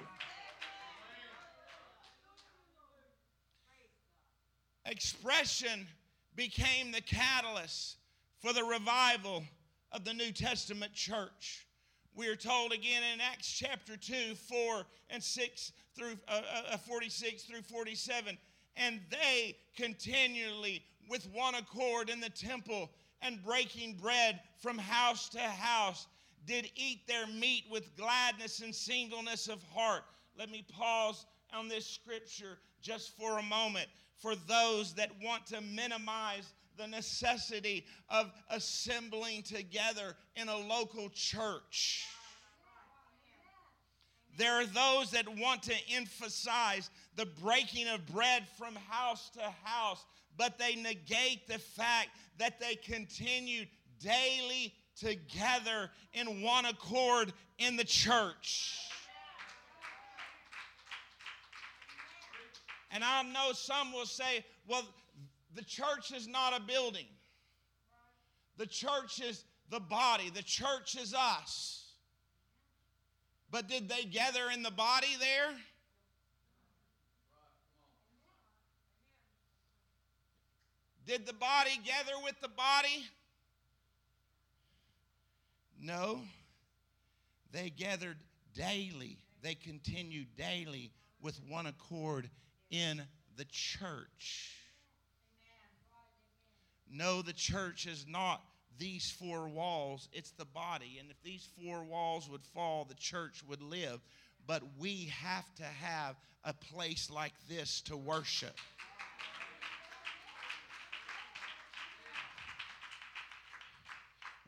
Expression 4.84 5.86
became 6.34 6.90
the 6.90 7.00
catalyst 7.00 7.96
for 8.44 8.52
the 8.52 8.64
revival 8.64 9.42
of 9.90 10.04
the 10.04 10.12
New 10.12 10.30
Testament 10.30 10.92
church. 10.92 11.66
We 12.14 12.28
are 12.28 12.36
told 12.36 12.72
again 12.72 13.02
in 13.14 13.18
Acts 13.18 13.50
chapter 13.50 13.96
2, 13.96 14.34
4 14.34 14.82
and 15.08 15.22
6 15.22 15.72
through 15.96 16.18
uh, 16.28 16.42
uh, 16.72 16.76
46 16.76 17.44
through 17.44 17.62
47. 17.62 18.36
And 18.76 19.00
they 19.10 19.56
continually, 19.74 20.84
with 21.08 21.26
one 21.32 21.54
accord 21.54 22.10
in 22.10 22.20
the 22.20 22.28
temple 22.28 22.90
and 23.22 23.42
breaking 23.42 23.94
bread 23.94 24.40
from 24.58 24.76
house 24.76 25.30
to 25.30 25.40
house, 25.40 26.06
did 26.44 26.70
eat 26.76 27.06
their 27.08 27.26
meat 27.26 27.64
with 27.70 27.96
gladness 27.96 28.60
and 28.60 28.74
singleness 28.74 29.48
of 29.48 29.62
heart. 29.74 30.02
Let 30.38 30.50
me 30.50 30.66
pause 30.70 31.24
on 31.54 31.68
this 31.68 31.86
scripture 31.86 32.58
just 32.82 33.16
for 33.16 33.38
a 33.38 33.42
moment 33.42 33.86
for 34.18 34.34
those 34.46 34.92
that 34.94 35.12
want 35.22 35.46
to 35.46 35.62
minimize 35.62 36.52
the 36.76 36.86
necessity 36.86 37.86
of 38.08 38.30
assembling 38.50 39.42
together 39.42 40.16
in 40.36 40.48
a 40.48 40.56
local 40.56 41.08
church. 41.10 42.06
There 44.36 44.60
are 44.60 44.66
those 44.66 45.12
that 45.12 45.28
want 45.28 45.62
to 45.64 45.74
emphasize 45.92 46.90
the 47.14 47.26
breaking 47.26 47.88
of 47.88 48.04
bread 48.06 48.46
from 48.58 48.74
house 48.74 49.30
to 49.34 49.54
house, 49.62 50.04
but 50.36 50.58
they 50.58 50.74
negate 50.74 51.46
the 51.46 51.58
fact 51.58 52.08
that 52.38 52.58
they 52.58 52.74
continued 52.74 53.68
daily 54.00 54.74
together 54.96 55.90
in 56.12 56.42
one 56.42 56.66
accord 56.66 57.32
in 57.58 57.76
the 57.76 57.84
church. 57.84 58.76
And 62.90 63.02
I 63.02 63.22
know 63.22 63.52
some 63.52 63.92
will 63.92 64.06
say, 64.06 64.44
well, 64.68 64.84
the 65.54 65.64
church 65.64 66.12
is 66.14 66.26
not 66.26 66.56
a 66.56 66.60
building, 66.60 67.06
the 68.56 68.66
church 68.66 69.20
is 69.20 69.44
the 69.70 69.80
body, 69.80 70.30
the 70.30 70.42
church 70.42 70.96
is 71.00 71.14
us. 71.14 71.80
But 73.50 73.68
did 73.68 73.88
they 73.88 74.04
gather 74.04 74.50
in 74.52 74.62
the 74.62 74.70
body 74.70 75.16
there? 75.20 75.54
Did 81.06 81.26
the 81.26 81.34
body 81.34 81.78
gather 81.84 82.14
with 82.24 82.34
the 82.40 82.48
body? 82.48 83.04
No. 85.80 86.20
They 87.52 87.70
gathered 87.70 88.16
daily. 88.54 89.18
They 89.42 89.54
continued 89.54 90.28
daily 90.36 90.90
with 91.20 91.38
one 91.48 91.66
accord 91.66 92.30
in 92.70 93.02
the 93.36 93.44
church. 93.44 94.63
No, 96.94 97.22
the 97.22 97.32
church 97.32 97.86
is 97.86 98.06
not 98.08 98.40
these 98.78 99.10
four 99.10 99.48
walls, 99.48 100.08
it's 100.12 100.30
the 100.30 100.44
body. 100.44 100.98
And 101.00 101.10
if 101.10 101.20
these 101.22 101.48
four 101.60 101.82
walls 101.82 102.30
would 102.30 102.44
fall, 102.54 102.84
the 102.84 102.94
church 102.94 103.42
would 103.48 103.62
live. 103.62 104.00
But 104.46 104.62
we 104.78 105.12
have 105.22 105.52
to 105.56 105.64
have 105.64 106.16
a 106.44 106.52
place 106.52 107.10
like 107.10 107.32
this 107.48 107.80
to 107.82 107.96
worship. 107.96 108.56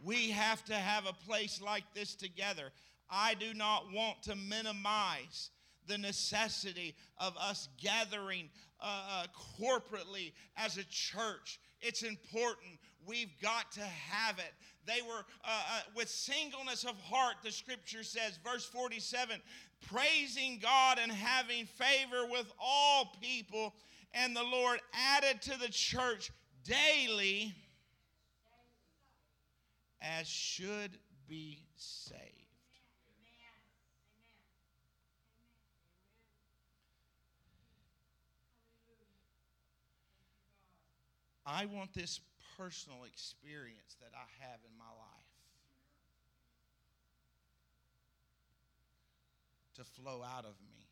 We 0.04 0.30
have 0.30 0.64
to 0.66 0.74
have 0.74 1.06
a 1.06 1.12
place 1.12 1.60
like 1.60 1.84
this 1.94 2.14
together. 2.14 2.70
I 3.10 3.34
do 3.34 3.54
not 3.54 3.92
want 3.92 4.22
to 4.24 4.36
minimize 4.36 5.50
the 5.88 5.98
necessity 5.98 6.94
of 7.18 7.36
us 7.36 7.68
gathering 7.80 8.50
uh, 8.80 9.02
uh, 9.10 9.26
corporately 9.60 10.32
as 10.56 10.76
a 10.76 10.84
church. 10.84 11.58
It's 11.80 12.02
important. 12.02 12.78
We've 13.06 13.32
got 13.40 13.70
to 13.72 13.80
have 13.82 14.38
it. 14.38 14.52
They 14.86 15.02
were 15.02 15.24
uh, 15.44 15.48
uh, 15.48 15.80
with 15.94 16.08
singleness 16.08 16.84
of 16.84 16.98
heart, 17.00 17.36
the 17.42 17.50
scripture 17.50 18.02
says, 18.02 18.38
verse 18.44 18.64
47, 18.64 19.40
praising 19.90 20.58
God 20.62 20.98
and 21.00 21.10
having 21.10 21.66
favor 21.66 22.26
with 22.30 22.50
all 22.60 23.12
people. 23.20 23.74
And 24.14 24.34
the 24.34 24.42
Lord 24.42 24.80
added 24.92 25.42
to 25.42 25.58
the 25.58 25.68
church 25.68 26.30
daily 26.64 27.54
as 30.00 30.26
should 30.26 30.98
be 31.28 31.64
saved. 31.76 32.25
I 41.46 41.66
want 41.66 41.94
this 41.94 42.20
personal 42.58 43.04
experience 43.04 43.96
that 44.00 44.10
I 44.14 44.26
have 44.44 44.58
in 44.64 44.76
my 44.76 44.84
life 44.84 45.26
to 49.76 49.84
flow 49.84 50.22
out 50.24 50.44
of 50.44 50.54
me 50.66 50.88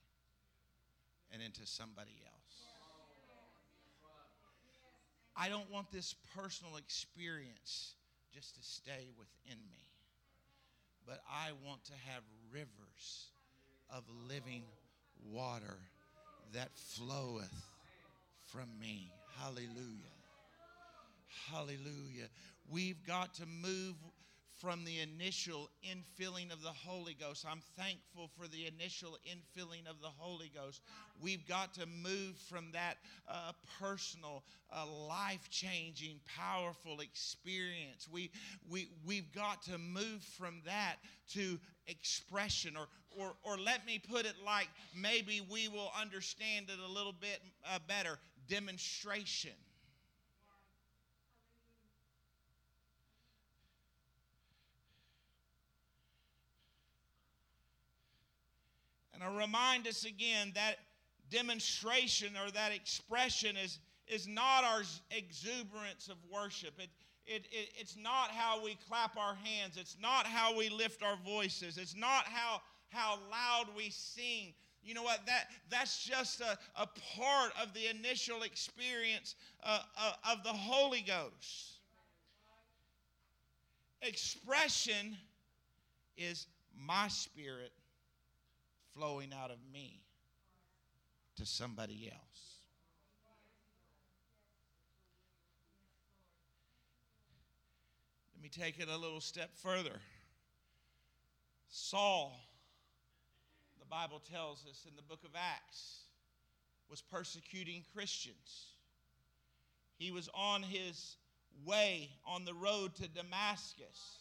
and 1.32 1.42
into 1.42 1.66
somebody 1.66 2.14
else. 2.24 2.34
I 5.36 5.48
don't 5.48 5.68
want 5.72 5.90
this 5.90 6.14
personal 6.36 6.76
experience 6.76 7.94
just 8.32 8.54
to 8.54 8.62
stay 8.62 9.08
within 9.18 9.58
me, 9.72 9.88
but 11.04 11.20
I 11.28 11.50
want 11.66 11.84
to 11.86 11.92
have 12.12 12.22
rivers 12.52 13.30
of 13.90 14.04
living 14.28 14.62
water 15.32 15.78
that 16.52 16.70
floweth 16.76 17.66
from 18.46 18.68
me. 18.80 19.10
Hallelujah. 19.40 20.13
Hallelujah. 21.50 22.28
We've 22.70 23.04
got 23.06 23.34
to 23.34 23.46
move 23.46 23.94
from 24.60 24.84
the 24.84 25.00
initial 25.00 25.68
infilling 25.84 26.52
of 26.52 26.62
the 26.62 26.68
Holy 26.68 27.14
Ghost. 27.14 27.44
I'm 27.48 27.60
thankful 27.76 28.30
for 28.38 28.46
the 28.46 28.66
initial 28.66 29.18
infilling 29.26 29.88
of 29.90 30.00
the 30.00 30.08
Holy 30.08 30.50
Ghost. 30.54 30.80
We've 31.20 31.46
got 31.46 31.74
to 31.74 31.86
move 31.86 32.36
from 32.48 32.70
that 32.72 32.94
uh, 33.28 33.52
personal, 33.80 34.42
uh, 34.72 34.86
life 34.86 35.50
changing, 35.50 36.20
powerful 36.38 37.00
experience. 37.00 38.08
We, 38.10 38.30
we, 38.70 38.88
we've 39.04 39.30
got 39.32 39.62
to 39.64 39.76
move 39.76 40.22
from 40.38 40.62
that 40.64 40.96
to 41.32 41.58
expression, 41.86 42.76
or, 42.76 42.86
or, 43.18 43.34
or 43.42 43.58
let 43.58 43.84
me 43.84 43.98
put 43.98 44.24
it 44.24 44.34
like 44.46 44.68
maybe 44.96 45.42
we 45.50 45.68
will 45.68 45.90
understand 46.00 46.66
it 46.70 46.78
a 46.78 46.90
little 46.90 47.12
bit 47.12 47.40
uh, 47.68 47.78
better 47.86 48.18
demonstration. 48.48 49.52
Remind 59.32 59.86
us 59.86 60.04
again 60.04 60.52
that 60.54 60.76
demonstration 61.30 62.32
or 62.44 62.50
that 62.50 62.72
expression 62.72 63.56
is, 63.56 63.78
is 64.06 64.26
not 64.26 64.64
our 64.64 64.82
exuberance 65.10 66.08
of 66.08 66.16
worship. 66.32 66.74
It, 66.78 66.90
it, 67.26 67.46
it, 67.50 67.70
it's 67.78 67.96
not 67.96 68.30
how 68.30 68.62
we 68.62 68.76
clap 68.88 69.16
our 69.16 69.34
hands. 69.34 69.76
It's 69.76 69.96
not 70.00 70.26
how 70.26 70.56
we 70.56 70.68
lift 70.68 71.02
our 71.02 71.16
voices. 71.24 71.78
It's 71.78 71.96
not 71.96 72.24
how, 72.24 72.60
how 72.90 73.18
loud 73.30 73.66
we 73.76 73.90
sing. 73.90 74.54
You 74.82 74.92
know 74.92 75.02
what? 75.02 75.24
That, 75.26 75.48
that's 75.70 76.04
just 76.04 76.40
a, 76.40 76.58
a 76.76 76.86
part 77.16 77.52
of 77.60 77.72
the 77.72 77.88
initial 77.88 78.42
experience 78.42 79.36
uh, 79.62 79.80
uh, 79.96 80.12
of 80.30 80.44
the 80.44 80.50
Holy 80.50 81.00
Ghost. 81.00 81.78
Expression 84.02 85.16
is 86.18 86.46
my 86.78 87.08
spirit 87.08 87.72
flowing 88.94 89.32
out 89.32 89.50
of 89.50 89.58
me 89.72 90.00
to 91.36 91.44
somebody 91.44 92.10
else. 92.12 92.58
Let 98.34 98.42
me 98.42 98.48
take 98.48 98.78
it 98.78 98.88
a 98.88 98.96
little 98.96 99.20
step 99.20 99.50
further. 99.56 99.98
Saul, 101.68 102.38
the 103.80 103.86
Bible 103.86 104.20
tells 104.30 104.64
us 104.70 104.86
in 104.88 104.94
the 104.94 105.02
book 105.02 105.24
of 105.24 105.30
Acts, 105.34 106.02
was 106.88 107.02
persecuting 107.02 107.82
Christians. 107.94 108.66
He 109.96 110.12
was 110.12 110.28
on 110.34 110.62
his 110.62 111.16
way 111.64 112.10
on 112.26 112.44
the 112.44 112.54
road 112.54 112.94
to 112.96 113.08
Damascus. 113.08 114.18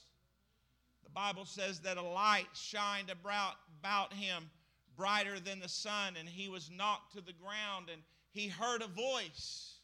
The 1.03 1.09
Bible 1.09 1.45
says 1.45 1.79
that 1.81 1.97
a 1.97 2.01
light 2.01 2.47
shined 2.53 3.11
about, 3.11 4.13
him 4.13 4.49
brighter 4.95 5.39
than 5.39 5.59
the 5.59 5.69
sun, 5.69 6.15
and 6.19 6.27
he 6.27 6.49
was 6.49 6.69
knocked 6.75 7.13
to 7.13 7.21
the 7.21 7.33
ground, 7.33 7.89
and 7.91 8.01
he 8.31 8.47
heard 8.47 8.81
a 8.81 8.87
voice. 8.87 9.75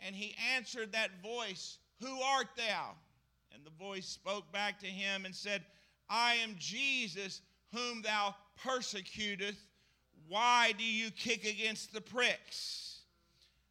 And 0.00 0.14
he 0.14 0.34
answered 0.54 0.92
that 0.92 1.22
voice, 1.22 1.78
Who 2.00 2.20
art 2.20 2.48
thou? 2.56 2.92
And 3.54 3.64
the 3.64 3.84
voice 3.84 4.06
spoke 4.06 4.50
back 4.52 4.80
to 4.80 4.86
him 4.86 5.24
and 5.24 5.34
said, 5.34 5.62
I 6.08 6.34
am 6.34 6.56
Jesus, 6.58 7.42
whom 7.72 8.02
thou 8.02 8.34
persecutest. 8.62 9.58
Why 10.28 10.72
do 10.76 10.84
you 10.84 11.10
kick 11.10 11.44
against 11.44 11.92
the 11.92 12.00
pricks? 12.00 13.00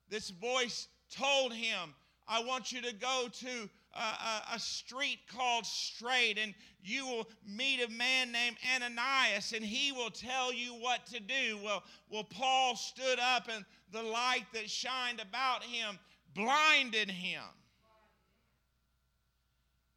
This 0.10 0.30
voice 0.30 0.88
told 1.10 1.54
him, 1.54 1.94
I 2.28 2.44
want 2.44 2.72
you 2.72 2.82
to 2.82 2.94
go 2.94 3.28
to 3.32 3.70
a, 4.00 4.56
a, 4.56 4.60
street 4.60 5.20
called 5.28 5.66
Straight, 5.66 6.38
and 6.38 6.54
you 6.82 7.06
will 7.06 7.28
meet 7.46 7.82
a 7.82 7.90
man 7.90 8.32
named 8.32 8.58
Ananias, 8.76 9.54
and 9.54 9.64
he 9.64 9.92
will 9.92 10.10
tell 10.10 10.54
you 10.54 10.74
what 10.74 11.06
to 11.08 11.20
do. 11.20 11.60
Well, 11.64 11.84
well, 12.10 12.24
Paul 12.24 12.76
stood 12.76 13.20
up, 13.20 13.50
and 13.54 13.66
the 13.92 14.04
light 14.04 14.46
that 14.54 14.70
shined 14.70 15.20
about 15.20 15.64
him 15.64 16.00
blinded 16.34 17.10
him. 17.10 17.44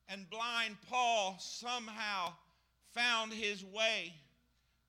And 0.08 0.28
blind 0.28 0.76
Paul 0.88 1.36
somehow 1.38 2.34
found 2.92 3.32
his 3.32 3.64
way 3.64 4.12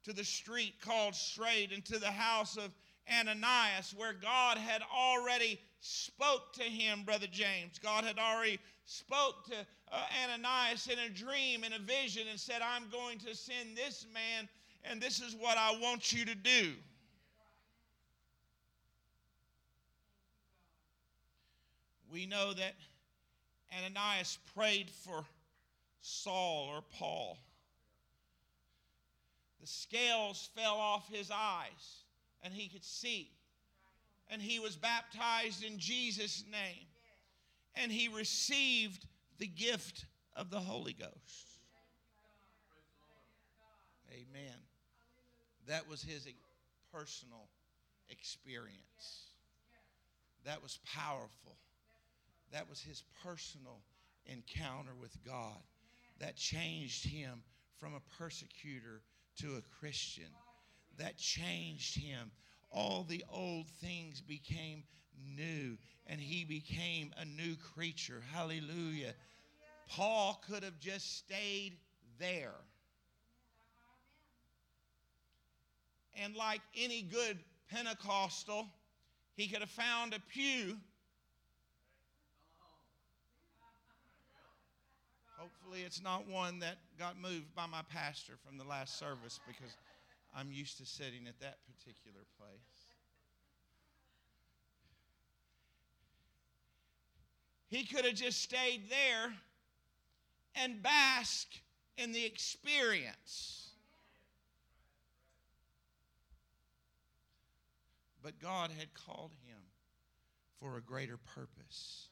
to 0.03 0.13
the 0.13 0.23
street 0.23 0.73
called 0.81 1.15
Straight 1.15 1.71
and 1.71 1.85
to 1.85 1.99
the 1.99 2.11
house 2.11 2.57
of 2.57 2.71
Ananias, 3.11 3.93
where 3.95 4.13
God 4.13 4.57
had 4.57 4.81
already 4.93 5.59
spoke 5.83 6.53
to 6.53 6.63
him, 6.63 7.03
Brother 7.03 7.27
James. 7.29 7.77
God 7.77 8.05
had 8.05 8.17
already 8.17 8.57
spoke 8.85 9.45
to 9.47 9.55
uh, 9.91 10.01
Ananias 10.23 10.87
in 10.87 10.97
a 10.99 11.09
dream, 11.09 11.65
in 11.65 11.73
a 11.73 11.79
vision, 11.79 12.23
and 12.29 12.39
said, 12.39 12.61
I'm 12.61 12.89
going 12.89 13.19
to 13.19 13.35
send 13.35 13.75
this 13.75 14.05
man, 14.13 14.47
and 14.85 15.01
this 15.01 15.21
is 15.21 15.35
what 15.35 15.57
I 15.57 15.77
want 15.81 16.13
you 16.13 16.23
to 16.25 16.35
do. 16.35 16.71
We 22.09 22.27
know 22.27 22.53
that 22.53 22.75
Ananias 23.77 24.37
prayed 24.55 24.89
for 24.89 25.25
Saul 26.01 26.69
or 26.69 26.81
Paul. 26.97 27.37
The 29.59 29.67
scales 29.67 30.49
fell 30.55 30.75
off 30.75 31.09
his 31.11 31.31
eyes 31.31 32.03
and 32.43 32.53
he 32.53 32.67
could 32.67 32.83
see. 32.83 33.31
And 34.33 34.41
he 34.41 34.59
was 34.59 34.75
baptized 34.75 35.63
in 35.63 35.77
Jesus' 35.77 36.43
name. 36.51 36.87
And 37.75 37.91
he 37.91 38.07
received 38.07 39.05
the 39.37 39.45
gift 39.45 40.05
of 40.35 40.49
the 40.49 40.59
Holy 40.59 40.93
Ghost. 40.93 41.59
Amen. 44.11 44.57
That 45.67 45.87
was 45.87 46.01
his 46.01 46.27
personal 46.91 47.47
experience. 48.09 49.27
That 50.45 50.63
was 50.63 50.79
powerful. 50.83 51.57
That 52.51 52.67
was 52.67 52.81
his 52.81 53.03
personal 53.23 53.81
encounter 54.25 54.93
with 54.99 55.15
God. 55.23 55.61
That 56.19 56.35
changed 56.35 57.05
him 57.05 57.43
from 57.77 57.93
a 57.93 58.17
persecutor 58.17 59.01
to 59.41 59.57
a 59.57 59.79
Christian 59.79 60.29
that 60.97 61.17
changed 61.17 61.97
him. 61.97 62.31
All 62.73 63.05
the 63.07 63.23
old 63.31 63.67
things 63.81 64.19
became 64.19 64.83
new, 65.37 65.77
and 66.07 66.19
he 66.19 66.43
became 66.43 67.13
a 67.17 67.25
new 67.25 67.55
creature. 67.75 68.21
Hallelujah. 68.33 69.13
Paul 69.87 70.41
could 70.47 70.63
have 70.63 70.79
just 70.79 71.17
stayed 71.17 71.77
there. 72.19 72.55
And 76.15 76.35
like 76.35 76.61
any 76.75 77.03
good 77.03 77.37
Pentecostal, 77.69 78.67
he 79.35 79.47
could 79.47 79.59
have 79.59 79.69
found 79.69 80.13
a 80.13 80.19
pew. 80.31 80.77
Hopefully, 85.37 85.81
it's 85.81 86.01
not 86.01 86.27
one 86.27 86.59
that 86.59 86.77
got 86.97 87.19
moved 87.19 87.53
by 87.55 87.65
my 87.65 87.81
pastor 87.89 88.33
from 88.45 88.57
the 88.57 88.63
last 88.63 88.97
service 88.97 89.39
because 89.45 89.75
I'm 90.35 90.51
used 90.51 90.77
to 90.79 90.85
sitting 90.85 91.27
at 91.27 91.39
that 91.41 91.57
particular 91.65 92.21
place. 92.37 92.93
He 97.67 97.85
could 97.85 98.05
have 98.05 98.15
just 98.15 98.41
stayed 98.41 98.89
there 98.89 99.33
and 100.55 100.81
bask 100.81 101.47
in 101.97 102.11
the 102.11 102.25
experience. 102.25 103.69
But 108.21 108.39
God 108.39 108.71
had 108.77 108.93
called 108.93 109.31
him 109.47 109.59
for 110.59 110.77
a 110.77 110.81
greater 110.81 111.17
purpose. 111.17 112.07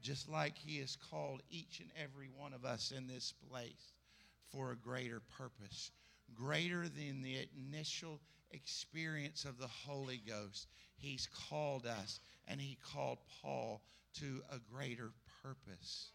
Just 0.00 0.28
like 0.28 0.56
He 0.56 0.78
has 0.78 0.96
called 1.10 1.42
each 1.50 1.80
and 1.80 1.90
every 2.02 2.28
one 2.36 2.52
of 2.52 2.64
us 2.64 2.92
in 2.96 3.06
this 3.06 3.32
place 3.50 3.92
for 4.50 4.72
a 4.72 4.76
greater 4.76 5.20
purpose 5.36 5.90
greater 6.34 6.88
than 6.88 7.22
the 7.22 7.48
initial 7.56 8.20
experience 8.50 9.44
of 9.44 9.58
the 9.58 9.68
Holy 9.68 10.20
Ghost. 10.26 10.68
He's 10.96 11.28
called 11.48 11.86
us, 11.86 12.20
and 12.46 12.60
He 12.60 12.78
called 12.92 13.18
Paul 13.42 13.82
to 14.20 14.42
a 14.50 14.58
greater 14.72 15.10
purpose. 15.42 16.10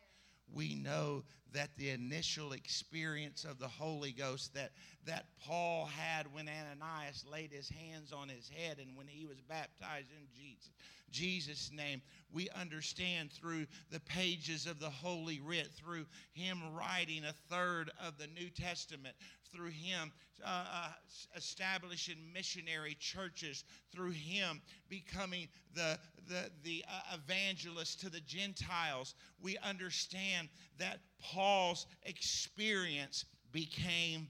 We 0.52 0.76
know 0.76 1.24
that 1.54 1.70
the 1.78 1.90
initial 1.90 2.52
experience 2.52 3.46
of 3.46 3.60
the 3.60 3.68
Holy 3.68 4.12
Ghost 4.12 4.54
that, 4.56 4.72
that 5.06 5.26
Paul 5.46 5.86
had 5.86 6.34
when 6.34 6.50
Ananias 6.50 7.26
laid 7.32 7.52
his 7.52 7.70
hands 7.70 8.12
on 8.12 8.30
his 8.30 8.50
head 8.50 8.80
and 8.80 8.98
when 8.98 9.08
he 9.08 9.26
was 9.26 9.40
baptized 9.42 10.10
in 10.12 10.28
Jesus, 10.36 10.72
Jesus' 11.14 11.72
name, 11.74 12.02
we 12.34 12.50
understand 12.60 13.32
through 13.32 13.68
the 13.92 14.02
pages 14.02 14.66
of 14.66 14.80
the 14.80 14.90
Holy 14.90 15.40
Writ, 15.40 15.70
through 15.72 16.06
him 16.34 16.60
writing 16.74 17.24
a 17.24 17.34
third 17.50 17.92
of 18.06 18.18
the 18.18 18.28
New 18.28 18.50
Testament, 18.50 19.16
through 19.54 19.70
him 19.70 20.12
uh, 20.44 20.66
uh, 20.74 20.90
establishing 21.38 22.18
missionary 22.34 22.98
churches, 23.00 23.64
through 23.94 24.12
him 24.12 24.62
becoming 24.90 25.48
the, 25.76 26.00
the, 26.28 26.50
the 26.64 26.84
uh, 26.90 27.16
evangelist 27.16 28.02
to 28.02 28.10
the 28.10 28.22
Gentiles, 28.22 29.14
we 29.40 29.58
understand 29.60 30.50
that 30.80 31.00
Paul's 31.22 31.86
experience 32.04 33.26
became 33.52 34.28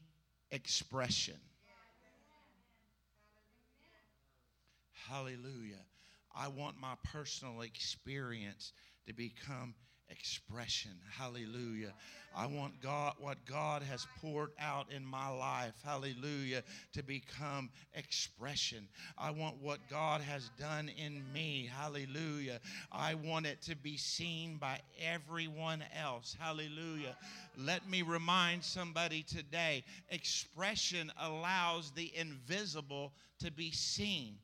expression. 0.52 1.40
Hallelujah. 5.10 5.86
I 6.36 6.48
want 6.48 6.80
my 6.80 6.96
personal 7.04 7.62
experience 7.62 8.74
to 9.08 9.14
become 9.14 9.76
expression. 10.10 10.92
Hallelujah. 11.10 11.94
I 12.36 12.48
want 12.48 12.82
God, 12.82 13.14
what 13.20 13.38
God 13.46 13.84
has 13.84 14.08
poured 14.20 14.52
out 14.60 14.88
in 14.92 15.06
my 15.06 15.30
life, 15.30 15.74
hallelujah, 15.84 16.64
to 16.94 17.04
become 17.04 17.70
expression. 17.94 18.88
I 19.18 19.32
want 19.32 19.62
what 19.62 19.80
God 19.90 20.22
has 20.22 20.50
done 20.60 20.90
in 20.90 21.22
me, 21.32 21.70
hallelujah. 21.72 22.60
I 22.92 23.14
want 23.16 23.46
it 23.46 23.62
to 23.64 23.76
be 23.76 23.98
seen 23.98 24.58
by 24.58 24.80
everyone 25.02 25.84
else, 26.02 26.36
hallelujah. 26.40 27.16
Let 27.58 27.88
me 27.88 28.02
remind 28.02 28.64
somebody 28.64 29.24
today 29.24 29.84
expression 30.10 31.12
allows 31.20 31.92
the 31.92 32.12
invisible 32.16 33.14
to 33.44 33.52
be 33.52 33.72
seen. 33.72 34.36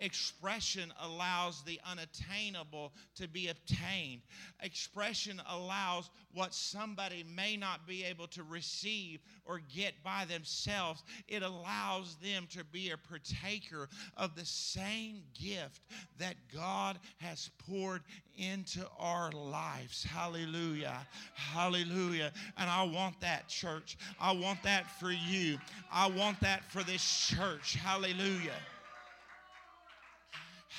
Expression 0.00 0.92
allows 1.02 1.62
the 1.64 1.80
unattainable 1.90 2.92
to 3.16 3.26
be 3.26 3.48
obtained. 3.48 4.22
Expression 4.62 5.42
allows 5.50 6.10
what 6.32 6.54
somebody 6.54 7.24
may 7.34 7.56
not 7.56 7.86
be 7.86 8.04
able 8.04 8.28
to 8.28 8.44
receive 8.44 9.20
or 9.44 9.60
get 9.74 9.94
by 10.04 10.24
themselves. 10.24 11.02
It 11.26 11.42
allows 11.42 12.16
them 12.22 12.46
to 12.50 12.64
be 12.64 12.90
a 12.90 12.96
partaker 12.96 13.88
of 14.16 14.36
the 14.36 14.44
same 14.44 15.22
gift 15.34 15.82
that 16.18 16.36
God 16.54 16.98
has 17.18 17.50
poured 17.68 18.02
into 18.36 18.86
our 18.98 19.32
lives. 19.32 20.04
Hallelujah. 20.04 21.06
Hallelujah. 21.34 22.30
And 22.56 22.70
I 22.70 22.84
want 22.84 23.20
that, 23.20 23.48
church. 23.48 23.98
I 24.20 24.32
want 24.32 24.62
that 24.62 24.88
for 25.00 25.10
you. 25.10 25.58
I 25.92 26.08
want 26.08 26.40
that 26.40 26.70
for 26.70 26.84
this 26.84 27.02
church. 27.28 27.74
Hallelujah. 27.74 28.47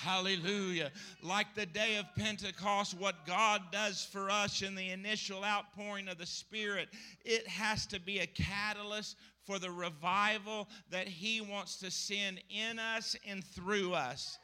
Hallelujah. 0.01 0.91
Like 1.21 1.55
the 1.55 1.65
day 1.65 1.97
of 1.97 2.05
Pentecost, 2.15 2.97
what 2.97 3.25
God 3.25 3.63
does 3.69 4.07
for 4.09 4.29
us 4.29 4.61
in 4.61 4.73
the 4.73 4.91
initial 4.91 5.43
outpouring 5.43 6.07
of 6.07 6.17
the 6.17 6.25
Spirit, 6.25 6.87
it 7.25 7.45
has 7.47 7.85
to 7.87 7.99
be 7.99 8.19
a 8.19 8.27
catalyst 8.27 9.17
for 9.43 9.59
the 9.59 9.71
revival 9.71 10.69
that 10.89 11.07
He 11.07 11.41
wants 11.41 11.77
to 11.79 11.91
send 11.91 12.39
in 12.49 12.79
us 12.79 13.17
and 13.27 13.43
through 13.43 13.93
us. 13.93 14.39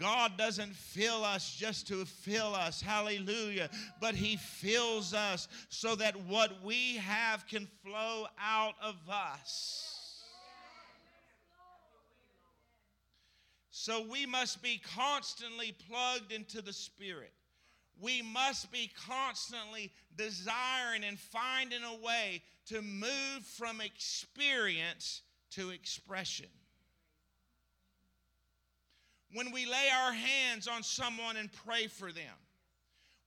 God 0.00 0.36
doesn't 0.36 0.74
fill 0.74 1.24
us 1.24 1.54
just 1.54 1.86
to 1.88 2.04
fill 2.04 2.54
us, 2.54 2.82
hallelujah, 2.82 3.70
but 4.00 4.14
He 4.14 4.36
fills 4.36 5.14
us 5.14 5.46
so 5.68 5.94
that 5.94 6.16
what 6.26 6.64
we 6.64 6.96
have 6.96 7.46
can 7.46 7.68
flow 7.84 8.26
out 8.40 8.74
of 8.82 8.96
us. 9.08 9.95
So 13.86 14.00
we 14.00 14.26
must 14.26 14.62
be 14.62 14.80
constantly 14.96 15.72
plugged 15.88 16.32
into 16.32 16.60
the 16.60 16.72
Spirit. 16.72 17.32
We 18.00 18.20
must 18.20 18.72
be 18.72 18.90
constantly 19.06 19.92
desiring 20.16 21.04
and 21.04 21.16
finding 21.16 21.84
a 21.84 22.04
way 22.04 22.42
to 22.66 22.82
move 22.82 23.44
from 23.56 23.80
experience 23.80 25.22
to 25.52 25.70
expression. 25.70 26.48
When 29.32 29.52
we 29.52 29.66
lay 29.66 29.88
our 30.02 30.12
hands 30.12 30.66
on 30.66 30.82
someone 30.82 31.36
and 31.36 31.48
pray 31.52 31.86
for 31.86 32.10
them, 32.10 32.34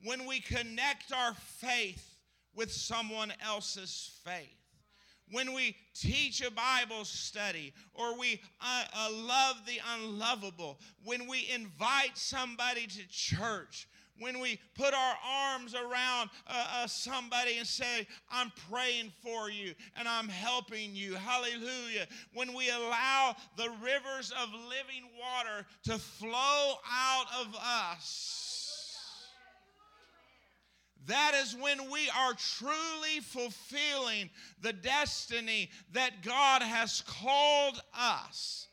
when 0.03 0.25
we 0.25 0.41
connect 0.41 1.13
our 1.13 1.35
faith 1.35 2.17
with 2.53 2.73
someone 2.73 3.31
else's 3.41 4.11
faith, 4.25 4.58
when 5.31 5.53
we 5.53 5.75
teach 5.93 6.41
a 6.41 6.51
Bible 6.51 7.05
study 7.05 7.73
or 7.93 8.17
we 8.17 8.41
uh, 8.61 8.83
uh, 8.93 9.09
love 9.11 9.57
the 9.65 9.79
unlovable, 9.95 10.79
when 11.03 11.27
we 11.27 11.49
invite 11.53 12.17
somebody 12.17 12.87
to 12.87 13.07
church, 13.09 13.87
when 14.19 14.39
we 14.39 14.59
put 14.75 14.93
our 14.93 15.15
arms 15.25 15.73
around 15.73 16.29
uh, 16.47 16.67
uh, 16.75 16.87
somebody 16.87 17.57
and 17.57 17.67
say, 17.67 18.05
I'm 18.29 18.51
praying 18.69 19.11
for 19.23 19.49
you 19.49 19.73
and 19.97 20.07
I'm 20.07 20.27
helping 20.27 20.93
you. 20.93 21.15
Hallelujah. 21.15 22.07
When 22.33 22.53
we 22.53 22.69
allow 22.69 23.35
the 23.55 23.69
rivers 23.81 24.31
of 24.31 24.49
living 24.51 25.09
water 25.17 25.65
to 25.85 25.97
flow 25.97 26.73
out 26.91 27.25
of 27.39 27.55
us. 27.55 28.48
That 31.07 31.33
is 31.41 31.55
when 31.55 31.89
we 31.89 32.09
are 32.17 32.33
truly 32.33 33.19
fulfilling 33.21 34.29
the 34.61 34.73
destiny 34.73 35.69
that 35.93 36.21
God 36.23 36.61
has 36.61 37.01
called 37.01 37.81
us. 37.97 38.67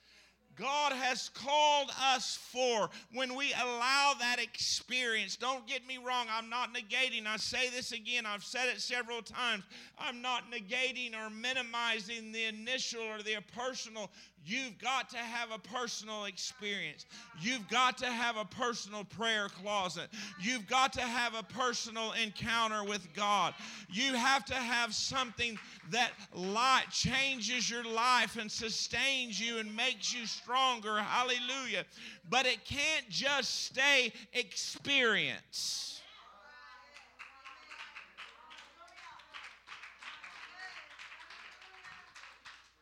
God 0.56 0.92
has 0.92 1.28
called 1.28 1.90
us 2.14 2.38
for 2.50 2.88
when 3.12 3.36
we 3.36 3.52
allow 3.52 4.14
that 4.18 4.38
experience. 4.40 5.36
Don't 5.36 5.66
get 5.66 5.86
me 5.86 5.98
wrong, 5.98 6.26
I'm 6.30 6.48
not 6.48 6.74
negating. 6.74 7.26
I 7.26 7.36
say 7.36 7.68
this 7.68 7.92
again, 7.92 8.24
I've 8.24 8.42
said 8.42 8.68
it 8.68 8.80
several 8.80 9.20
times. 9.20 9.64
I'm 9.98 10.22
not 10.22 10.50
negating 10.50 11.12
or 11.14 11.28
minimizing 11.28 12.32
the 12.32 12.44
initial 12.44 13.02
or 13.02 13.22
the 13.22 13.36
personal 13.54 14.10
You've 14.47 14.78
got 14.78 15.11
to 15.11 15.16
have 15.16 15.51
a 15.51 15.59
personal 15.59 16.26
experience. 16.26 17.05
You've 17.40 17.68
got 17.68 17.99
to 17.99 18.07
have 18.07 18.36
a 18.36 18.44
personal 18.44 19.03
prayer 19.03 19.49
closet. 19.49 20.09
You've 20.40 20.68
got 20.68 20.92
to 20.92 21.01
have 21.01 21.34
a 21.34 21.42
personal 21.42 22.12
encounter 22.12 22.84
with 22.84 23.12
God. 23.12 23.55
You 23.90 24.14
have 24.14 24.44
to 24.44 24.55
have 24.55 24.94
something 24.94 25.59
that 25.90 26.12
light 26.32 26.86
changes 26.92 27.68
your 27.68 27.84
life 27.84 28.36
and 28.36 28.51
sustains 28.51 29.40
you 29.40 29.59
and 29.59 29.74
makes 29.74 30.14
you 30.14 30.26
stronger. 30.26 30.99
Hallelujah. 31.01 31.84
But 32.30 32.47
it 32.47 32.64
can't 32.64 33.09
just 33.09 33.64
stay 33.64 34.12
experience. 34.32 35.95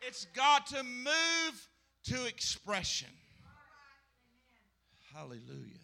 It's 0.07 0.27
got 0.27 0.67
to 0.67 0.83
move 0.83 1.69
to 2.09 2.27
expression. 2.27 3.09
Hallelujah. 5.15 5.81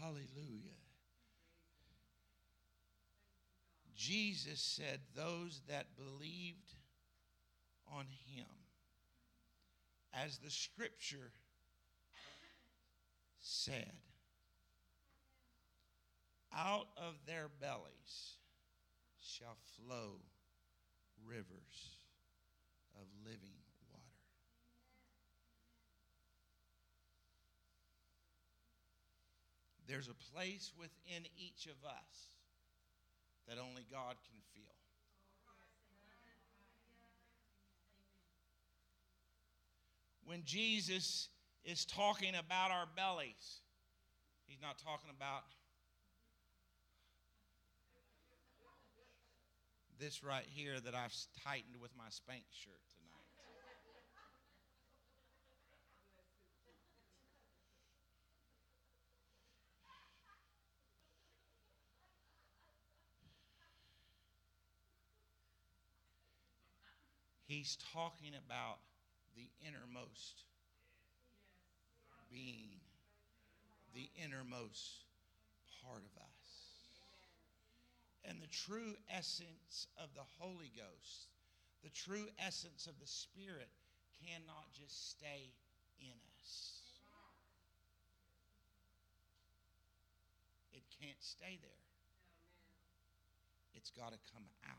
Hallelujah. 0.00 0.76
Jesus 3.96 4.60
said, 4.60 5.00
Those 5.16 5.62
that 5.68 5.86
believed 5.96 6.74
on 7.92 8.06
him, 8.26 8.46
as 10.14 10.38
the 10.38 10.50
scripture 10.50 11.32
said, 13.40 13.92
out 16.56 16.86
of 16.96 17.14
their 17.26 17.48
bellies 17.60 18.36
shall 19.20 19.56
flow 19.76 20.20
rivers 21.26 21.96
of 22.96 23.06
living 23.24 23.56
water. 23.90 24.16
There's 29.86 30.08
a 30.08 30.34
place 30.34 30.72
within 30.78 31.26
each 31.38 31.66
of 31.66 31.78
us 31.84 32.36
that 33.48 33.58
only 33.58 33.86
God 33.90 34.16
can 34.26 34.38
feel. 34.54 34.74
When 40.24 40.42
Jesus 40.44 41.28
is 41.64 41.84
talking 41.84 42.34
about 42.34 42.72
our 42.72 42.86
bellies, 42.96 43.62
he's 44.46 44.60
not 44.60 44.76
talking 44.76 45.10
about 45.16 45.44
this 49.98 50.22
right 50.22 50.44
here 50.46 50.78
that 50.80 50.94
I've 50.94 51.14
tightened 51.44 51.80
with 51.80 51.90
my 51.96 52.04
Spanx 52.04 52.44
shirt 52.52 52.80
tonight. 52.92 53.06
He's 67.46 67.78
talking 67.94 68.32
about 68.44 68.78
the 69.36 69.48
innermost 69.66 70.42
being, 72.30 72.80
the 73.94 74.10
innermost 74.22 75.04
part 75.82 76.02
of 76.02 76.22
us 76.22 76.35
and 78.28 78.42
the 78.42 78.50
true 78.50 78.94
essence 79.08 79.86
of 80.02 80.10
the 80.14 80.26
Holy 80.38 80.72
Ghost, 80.76 81.30
the 81.82 81.90
true 81.90 82.26
essence 82.44 82.86
of 82.86 82.98
the 82.98 83.06
Spirit, 83.06 83.70
cannot 84.24 84.66
just 84.74 85.10
stay 85.10 85.54
in 86.00 86.16
us. 86.42 86.82
It 90.72 90.82
can't 91.00 91.22
stay 91.22 91.58
there. 91.62 91.84
It's 93.74 93.90
got 93.90 94.10
to 94.12 94.18
come 94.34 94.44
out. 94.68 94.74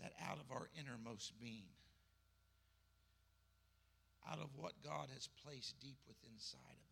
That 0.00 0.12
out 0.28 0.38
of 0.38 0.50
our 0.50 0.68
innermost 0.78 1.38
being, 1.40 1.76
out 4.30 4.38
of 4.38 4.48
what 4.56 4.72
God 4.84 5.08
has 5.14 5.28
placed 5.44 5.78
deep 5.80 5.98
within 6.08 6.20
inside 6.40 6.80
of 6.80 6.89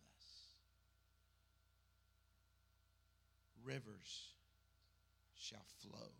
rivers 3.65 4.33
shall 5.35 5.65
flow 5.81 6.11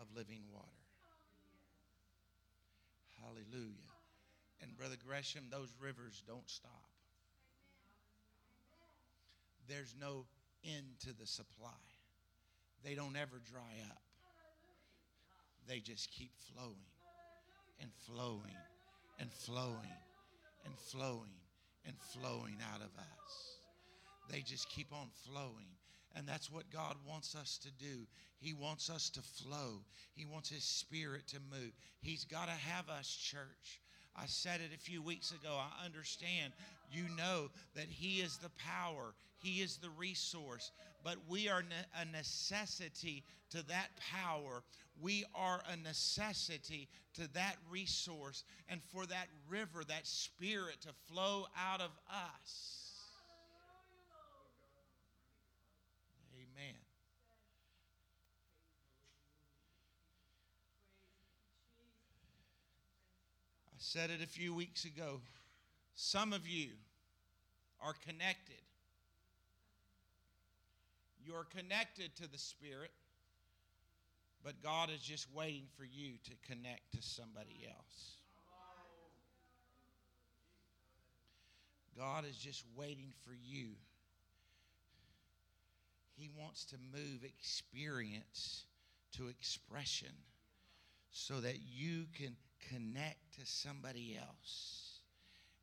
of 0.00 0.06
living 0.14 0.42
water. 0.52 0.66
Hallelujah. 3.20 3.74
And 4.62 4.76
Brother 4.76 4.96
Gresham, 5.06 5.44
those 5.50 5.72
rivers 5.80 6.22
don't 6.26 6.48
stop. 6.48 6.72
There's 9.68 9.94
no 10.00 10.24
end 10.64 10.86
to 11.00 11.12
the 11.12 11.26
supply. 11.26 11.70
They 12.84 12.94
don't 12.94 13.16
ever 13.16 13.40
dry 13.50 13.74
up. 13.90 14.02
They 15.68 15.80
just 15.80 16.10
keep 16.10 16.30
flowing 16.54 16.74
and 17.80 17.90
flowing 18.06 18.56
and 19.20 19.30
flowing 19.30 19.98
and 20.64 20.74
flowing 20.78 21.36
and 21.84 21.94
flowing 21.98 22.56
out 22.72 22.80
of 22.80 22.90
us 22.98 23.57
they 24.30 24.40
just 24.40 24.68
keep 24.68 24.92
on 24.92 25.08
flowing. 25.26 25.66
And 26.16 26.26
that's 26.26 26.50
what 26.50 26.70
God 26.72 26.96
wants 27.06 27.34
us 27.34 27.58
to 27.58 27.70
do. 27.72 28.06
He 28.40 28.52
wants 28.52 28.90
us 28.90 29.10
to 29.10 29.20
flow. 29.20 29.82
He 30.14 30.24
wants 30.24 30.48
His 30.48 30.64
Spirit 30.64 31.28
to 31.28 31.38
move. 31.50 31.72
He's 32.00 32.24
got 32.24 32.46
to 32.46 32.52
have 32.52 32.88
us, 32.88 33.08
church. 33.08 33.80
I 34.16 34.26
said 34.26 34.60
it 34.60 34.74
a 34.74 34.78
few 34.78 35.00
weeks 35.02 35.30
ago. 35.30 35.56
I 35.56 35.84
understand. 35.84 36.52
You 36.90 37.04
know 37.16 37.50
that 37.74 37.86
He 37.88 38.20
is 38.20 38.38
the 38.38 38.50
power, 38.50 39.14
He 39.38 39.60
is 39.60 39.76
the 39.76 39.90
resource, 39.90 40.72
but 41.04 41.16
we 41.28 41.48
are 41.48 41.62
a 42.00 42.04
necessity 42.04 43.22
to 43.50 43.66
that 43.68 43.88
power. 44.12 44.62
We 45.00 45.24
are 45.34 45.62
a 45.72 45.76
necessity 45.76 46.88
to 47.14 47.32
that 47.34 47.56
resource 47.70 48.42
and 48.68 48.80
for 48.92 49.06
that 49.06 49.28
river, 49.48 49.84
that 49.86 50.06
spirit 50.06 50.80
to 50.82 50.88
flow 51.08 51.46
out 51.56 51.80
of 51.80 51.90
us. 52.10 52.88
Amen. 56.34 56.74
I 63.72 63.77
said 63.88 64.10
it 64.10 64.22
a 64.22 64.26
few 64.26 64.52
weeks 64.52 64.84
ago. 64.84 65.22
Some 65.94 66.34
of 66.34 66.46
you 66.46 66.72
are 67.80 67.94
connected. 68.06 68.60
You're 71.24 71.46
connected 71.56 72.14
to 72.16 72.30
the 72.30 72.36
Spirit, 72.36 72.90
but 74.44 74.62
God 74.62 74.90
is 74.94 75.00
just 75.00 75.26
waiting 75.34 75.68
for 75.74 75.84
you 75.84 76.12
to 76.24 76.32
connect 76.46 76.92
to 76.96 77.02
somebody 77.02 77.66
else. 77.66 78.16
God 81.96 82.26
is 82.28 82.36
just 82.36 82.64
waiting 82.76 83.14
for 83.24 83.32
you. 83.42 83.68
He 86.14 86.28
wants 86.38 86.66
to 86.66 86.76
move 86.92 87.24
experience 87.24 88.66
to 89.16 89.28
expression 89.28 90.12
so 91.10 91.40
that 91.40 91.56
you 91.66 92.04
can 92.16 92.36
connect 92.70 93.38
to 93.38 93.46
somebody 93.46 94.18
else 94.20 95.00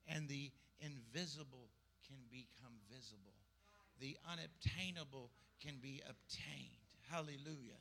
and 0.08 0.28
the 0.28 0.52
invisible 0.80 1.70
can 2.08 2.18
become 2.30 2.74
visible. 2.92 3.34
The 4.00 4.18
unobtainable 4.30 5.32
can 5.64 5.76
be 5.82 6.02
obtained. 6.08 6.86
Hallelujah. 7.10 7.80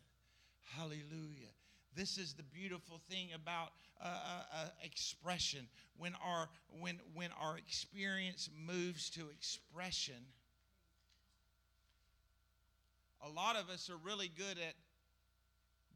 Hallelujah. 0.77 1.53
This 1.95 2.19
is 2.19 2.35
the 2.35 2.43
beautiful 2.43 3.01
thing 3.09 3.29
about 3.35 3.71
uh, 4.03 4.07
uh, 4.07 4.43
uh, 4.53 4.69
expression. 4.83 5.69
When 5.97 6.15
our 6.25 6.49
when 6.81 6.99
when 7.15 7.31
our 7.41 7.57
experience 7.57 8.51
moves 8.67 9.11
to 9.11 9.29
expression, 9.29 10.27
a 13.23 13.29
lot 13.29 13.57
of 13.57 13.71
us 13.71 13.89
are 13.91 13.97
really 14.05 14.31
good 14.37 14.59
at 14.59 14.75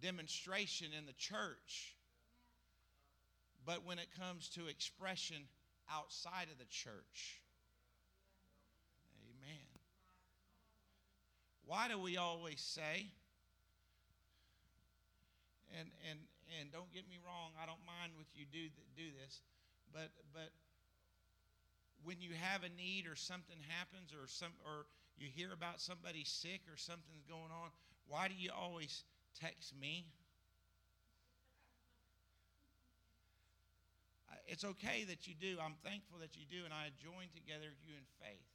demonstration 0.01 0.89
in 0.97 1.07
the 1.07 1.13
church, 1.15 1.97
but 3.65 3.85
when 3.85 3.99
it 3.99 4.09
comes 4.19 4.49
to 4.51 4.67
expression, 4.67 5.45
outside 5.93 6.49
of 6.53 6.59
the 6.59 6.69
church. 6.69 7.41
Amen. 9.25 9.67
Why 11.65 11.89
do 11.89 11.99
we 11.99 12.17
always 12.17 12.61
say, 12.61 13.09
and, 15.79 15.89
and, 16.09 16.19
and 16.61 16.73
don't 16.73 16.93
get 16.93 17.09
me 17.09 17.17
wrong, 17.25 17.53
I 17.61 17.67
don't 17.67 17.85
mind 17.85 18.13
with 18.17 18.29
you 18.35 18.45
do, 18.51 18.69
do 18.97 19.09
this, 19.21 19.41
but, 19.93 20.09
but 20.33 20.51
when 22.05 22.21
you 22.21 22.31
have 22.41 22.63
a 22.65 22.73
need 22.77 23.07
or 23.07 23.17
something 23.17 23.57
happens 23.69 24.13
or, 24.13 24.29
some, 24.29 24.53
or 24.65 24.87
you 25.19 25.29
hear 25.29 25.53
about 25.53 25.81
somebody 25.81 26.25
sick 26.25 26.61
or 26.71 26.77
something's 26.77 27.25
going 27.29 27.53
on, 27.53 27.69
why 28.07 28.29
do 28.29 28.35
you 28.37 28.51
always 28.57 29.05
text 29.39 29.75
me? 29.79 30.07
It's 34.49 34.65
okay 34.65 35.05
that 35.05 35.29
you 35.29 35.35
do. 35.39 35.61
I'm 35.61 35.77
thankful 35.85 36.19
that 36.21 36.35
you 36.35 36.49
do, 36.49 36.65
and 36.65 36.73
I 36.73 36.89
join 36.97 37.29
together 37.37 37.69
you 37.85 37.93
in 37.93 38.07
faith. 38.19 38.49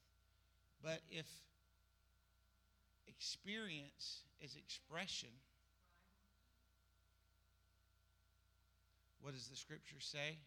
But 0.82 1.00
if 1.10 1.30
experience 3.08 4.26
is 4.42 4.58
expression, 4.58 5.30
what 9.22 9.34
does 9.34 9.48
the 9.48 9.56
scripture 9.56 10.02
say? 10.02 10.40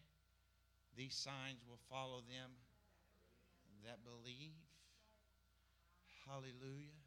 These 0.97 1.15
signs 1.15 1.63
will 1.67 1.79
follow 1.89 2.21
them 2.27 2.51
that 3.85 4.03
believe. 4.03 4.53
Hallelujah. 6.27 6.99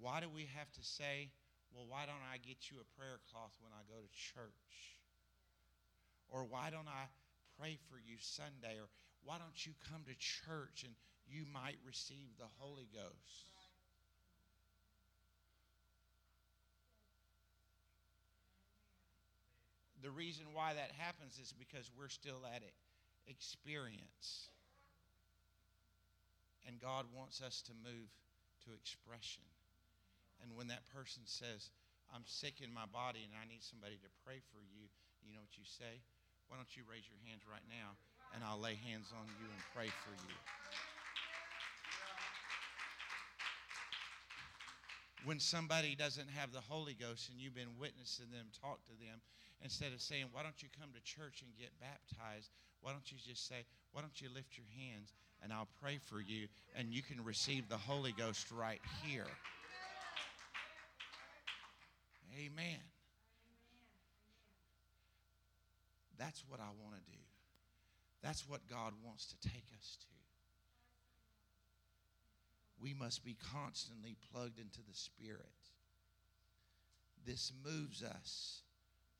Why 0.00 0.18
do 0.20 0.28
we 0.28 0.50
have 0.58 0.70
to 0.72 0.82
say, 0.82 1.30
well, 1.72 1.86
why 1.88 2.06
don't 2.06 2.26
I 2.26 2.38
get 2.38 2.70
you 2.70 2.82
a 2.82 2.88
prayer 2.98 3.22
cloth 3.30 3.54
when 3.62 3.70
I 3.70 3.86
go 3.86 4.02
to 4.02 4.10
church? 4.34 4.98
Or 6.28 6.42
why 6.42 6.70
don't 6.70 6.88
I 6.88 7.06
pray 7.62 7.78
for 7.86 7.94
you 7.94 8.16
Sunday, 8.18 8.74
or 8.74 8.90
why 9.22 9.38
don't 9.38 9.64
you 9.64 9.70
come 9.86 10.02
to 10.02 10.14
church 10.18 10.82
and 10.82 10.94
you 11.30 11.46
might 11.54 11.78
receive 11.86 12.34
the 12.36 12.50
Holy 12.58 12.90
Ghost? 12.92 13.54
The 20.02 20.10
reason 20.10 20.46
why 20.52 20.74
that 20.74 20.90
happens 20.98 21.38
is 21.38 21.54
because 21.54 21.86
we're 21.94 22.10
still 22.10 22.42
at 22.50 22.66
it. 22.66 22.74
Experience. 23.30 24.50
And 26.66 26.82
God 26.82 27.06
wants 27.14 27.40
us 27.40 27.62
to 27.70 27.72
move 27.86 28.10
to 28.66 28.74
expression. 28.74 29.46
And 30.42 30.58
when 30.58 30.66
that 30.66 30.82
person 30.90 31.22
says, 31.26 31.70
I'm 32.10 32.26
sick 32.26 32.58
in 32.58 32.74
my 32.74 32.90
body 32.90 33.22
and 33.22 33.38
I 33.38 33.46
need 33.46 33.62
somebody 33.62 33.94
to 34.02 34.10
pray 34.26 34.42
for 34.50 34.58
you, 34.58 34.90
you 35.22 35.30
know 35.30 35.46
what 35.46 35.54
you 35.54 35.62
say? 35.62 36.02
Why 36.52 36.60
don't 36.60 36.76
you 36.76 36.84
raise 36.84 37.08
your 37.08 37.16
hands 37.24 37.48
right 37.48 37.64
now 37.72 37.96
and 38.36 38.44
I'll 38.44 38.60
lay 38.60 38.76
hands 38.76 39.08
on 39.16 39.24
you 39.40 39.48
and 39.48 39.60
pray 39.72 39.88
for 39.88 40.12
you. 40.12 40.36
When 45.24 45.40
somebody 45.40 45.96
doesn't 45.96 46.28
have 46.28 46.52
the 46.52 46.60
Holy 46.60 46.92
Ghost 46.92 47.32
and 47.32 47.40
you've 47.40 47.56
been 47.56 47.80
witnessing 47.80 48.28
them, 48.28 48.52
talk 48.60 48.84
to 48.84 48.92
them, 49.00 49.24
instead 49.64 49.96
of 49.96 50.02
saying, 50.02 50.26
Why 50.28 50.42
don't 50.42 50.60
you 50.60 50.68
come 50.78 50.92
to 50.92 51.00
church 51.00 51.40
and 51.40 51.56
get 51.56 51.72
baptized? 51.80 52.52
Why 52.82 52.92
don't 52.92 53.08
you 53.08 53.16
just 53.16 53.48
say, 53.48 53.64
Why 53.96 54.02
don't 54.02 54.20
you 54.20 54.28
lift 54.28 54.60
your 54.60 54.68
hands 54.76 55.16
and 55.40 55.54
I'll 55.54 55.72
pray 55.80 55.96
for 56.04 56.20
you 56.20 56.48
and 56.76 56.92
you 56.92 57.00
can 57.00 57.24
receive 57.24 57.70
the 57.70 57.80
Holy 57.80 58.12
Ghost 58.12 58.52
right 58.52 58.80
here? 59.02 59.32
Amen. 62.36 62.91
That's 66.22 66.44
what 66.48 66.60
I 66.60 66.70
want 66.80 66.94
to 66.94 67.10
do. 67.10 67.18
That's 68.22 68.48
what 68.48 68.60
God 68.70 68.92
wants 69.04 69.26
to 69.26 69.48
take 69.48 69.66
us 69.76 69.98
to. 70.00 70.06
We 72.80 72.94
must 72.94 73.24
be 73.24 73.36
constantly 73.52 74.14
plugged 74.32 74.60
into 74.60 74.78
the 74.88 74.94
Spirit. 74.94 75.50
This 77.26 77.52
moves 77.64 78.04
us 78.04 78.62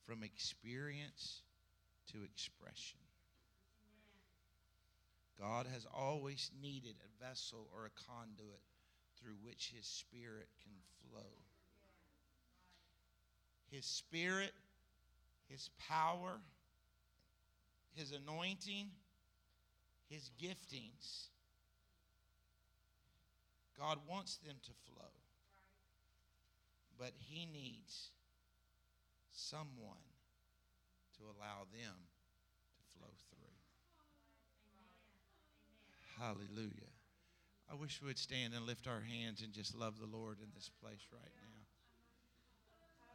from 0.07 0.22
experience 0.22 1.42
to 2.12 2.22
expression. 2.22 3.00
God 5.40 5.66
has 5.72 5.84
always 5.92 6.53
needed 6.62 6.94
a 7.00 7.24
vessel 7.24 7.66
or 7.74 7.86
a 7.86 8.12
conduit 8.12 8.62
through 9.20 9.34
which 9.42 9.72
His 9.76 9.86
Spirit 9.86 10.46
can 10.62 10.74
flow. 11.11 11.30
His 13.72 13.86
Spirit, 13.86 14.53
His 15.48 15.68
power, 15.88 16.38
his 17.95 18.12
anointing, 18.12 18.90
his 20.09 20.30
giftings. 20.40 21.28
God 23.78 23.99
wants 24.09 24.38
them 24.38 24.57
to 24.62 24.70
flow. 24.86 25.11
But 26.99 27.12
he 27.18 27.47
needs 27.47 28.11
someone 29.32 30.05
to 31.18 31.24
allow 31.24 31.66
them 31.72 31.97
to 32.76 32.82
flow 32.99 33.11
through. 33.30 33.57
Hallelujah. 36.18 36.93
I 37.70 37.74
wish 37.74 38.01
we 38.03 38.09
would 38.09 38.18
stand 38.18 38.53
and 38.55 38.66
lift 38.66 38.86
our 38.86 39.01
hands 39.01 39.43
and 39.43 39.53
just 39.53 39.74
love 39.74 39.99
the 39.99 40.07
Lord 40.07 40.38
in 40.40 40.49
this 40.55 40.70
place 40.80 41.07
right 41.12 41.32
now. 41.40 41.53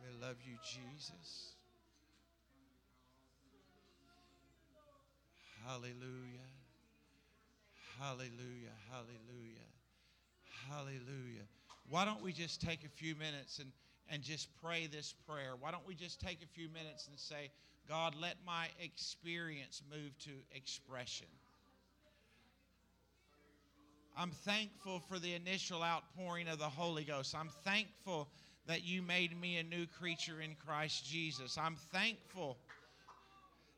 We 0.03 0.25
love 0.25 0.37
you, 0.43 0.57
Jesus. 0.63 1.56
Hallelujah. 5.67 6.47
Hallelujah. 7.99 8.71
Hallelujah. 8.89 9.67
Hallelujah. 10.69 11.43
Why 11.89 12.05
don't 12.05 12.23
we 12.23 12.31
just 12.31 12.61
take 12.61 12.85
a 12.85 12.89
few 12.89 13.15
minutes 13.15 13.59
and, 13.59 13.69
and 14.09 14.23
just 14.23 14.47
pray 14.63 14.87
this 14.87 15.13
prayer? 15.27 15.55
Why 15.59 15.71
don't 15.71 15.85
we 15.85 15.93
just 15.93 16.21
take 16.21 16.41
a 16.41 16.47
few 16.47 16.69
minutes 16.69 17.07
and 17.09 17.19
say, 17.19 17.51
God, 17.89 18.15
let 18.15 18.35
my 18.45 18.67
experience 18.79 19.81
move 19.91 20.17
to 20.19 20.31
expression. 20.55 21.27
I'm 24.17 24.31
thankful 24.31 25.01
for 25.09 25.19
the 25.19 25.33
initial 25.33 25.83
outpouring 25.83 26.47
of 26.47 26.59
the 26.59 26.65
Holy 26.65 27.03
Ghost. 27.03 27.35
I'm 27.35 27.51
thankful 27.65 28.29
that 28.67 28.85
you 28.85 29.01
made 29.01 29.37
me 29.39 29.57
a 29.57 29.63
new 29.63 29.85
creature 29.85 30.39
in 30.39 30.55
Christ 30.65 31.05
Jesus. 31.05 31.57
I'm 31.57 31.75
thankful 31.91 32.57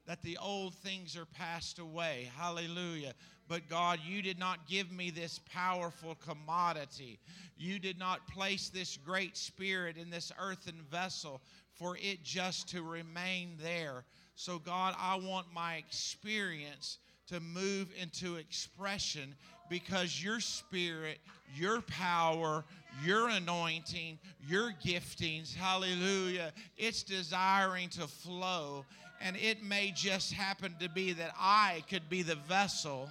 that 0.09 0.23
the 0.23 0.39
old 0.41 0.73
things 0.73 1.15
are 1.15 1.27
passed 1.27 1.77
away. 1.77 2.27
Hallelujah. 2.35 3.13
But 3.47 3.69
God, 3.69 3.99
you 4.03 4.23
did 4.23 4.39
not 4.39 4.67
give 4.67 4.91
me 4.91 5.11
this 5.11 5.39
powerful 5.53 6.15
commodity. 6.15 7.19
You 7.59 7.77
did 7.77 7.99
not 7.99 8.27
place 8.27 8.69
this 8.69 8.97
great 8.97 9.37
spirit 9.37 9.97
in 9.97 10.09
this 10.09 10.31
earthen 10.41 10.81
vessel 10.89 11.41
for 11.75 11.95
it 12.01 12.23
just 12.23 12.69
to 12.69 12.81
remain 12.81 13.51
there. 13.61 14.03
So, 14.33 14.57
God, 14.57 14.95
I 14.99 15.15
want 15.15 15.45
my 15.53 15.75
experience 15.75 16.97
to 17.27 17.39
move 17.39 17.89
into 18.01 18.37
expression 18.37 19.35
because 19.69 20.23
your 20.23 20.39
spirit, 20.39 21.19
your 21.53 21.81
power, 21.81 22.65
your 23.05 23.29
anointing, 23.29 24.17
your 24.47 24.71
giftings, 24.83 25.53
hallelujah, 25.53 26.51
it's 26.79 27.03
desiring 27.03 27.89
to 27.89 28.07
flow. 28.07 28.85
And 29.21 29.35
it 29.35 29.63
may 29.63 29.91
just 29.91 30.33
happen 30.33 30.75
to 30.79 30.89
be 30.89 31.13
that 31.13 31.33
I 31.37 31.83
could 31.89 32.09
be 32.09 32.21
the 32.21 32.35
vessel 32.35 33.09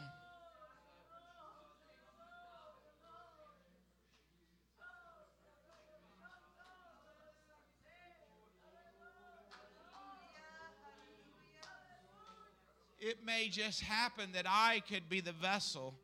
it 13.08 13.24
may 13.24 13.48
just 13.48 13.80
happen 13.80 14.30
that 14.34 14.44
I 14.46 14.82
could 14.88 15.08
be 15.08 15.20
the 15.20 15.32
vessel 15.32 15.94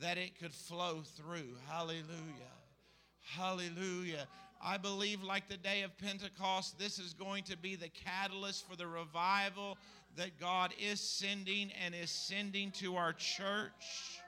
that 0.00 0.18
it 0.18 0.38
could 0.38 0.52
flow 0.52 1.02
through. 1.16 1.56
Hallelujah. 1.68 2.54
Hallelujah. 3.22 4.26
I 4.66 4.78
believe, 4.78 5.22
like 5.22 5.46
the 5.46 5.58
day 5.58 5.82
of 5.82 5.96
Pentecost, 5.98 6.78
this 6.78 6.98
is 6.98 7.12
going 7.12 7.44
to 7.44 7.56
be 7.56 7.76
the 7.76 7.90
catalyst 7.90 8.66
for 8.66 8.76
the 8.76 8.86
revival 8.86 9.76
that 10.16 10.40
God 10.40 10.72
is 10.80 11.00
sending 11.00 11.70
and 11.84 11.94
is 11.94 12.10
sending 12.10 12.70
to 12.72 12.96
our 12.96 13.12
church. 13.12 14.22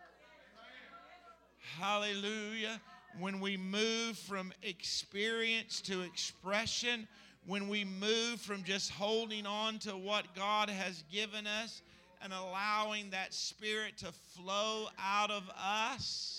Hallelujah. 1.79 2.81
When 3.19 3.41
we 3.41 3.57
move 3.57 4.19
from 4.19 4.53
experience 4.63 5.81
to 5.83 6.03
expression, 6.03 7.09
when 7.47 7.69
we 7.69 7.85
move 7.85 8.39
from 8.41 8.63
just 8.63 8.91
holding 8.91 9.47
on 9.47 9.79
to 9.81 9.93
what 9.93 10.35
God 10.35 10.69
has 10.69 11.03
given 11.11 11.47
us 11.47 11.81
and 12.23 12.35
allowing 12.35 13.09
that 13.11 13.33
Spirit 13.33 13.97
to 13.99 14.13
flow 14.35 14.89
out 14.99 15.31
of 15.31 15.45
us. 15.59 16.36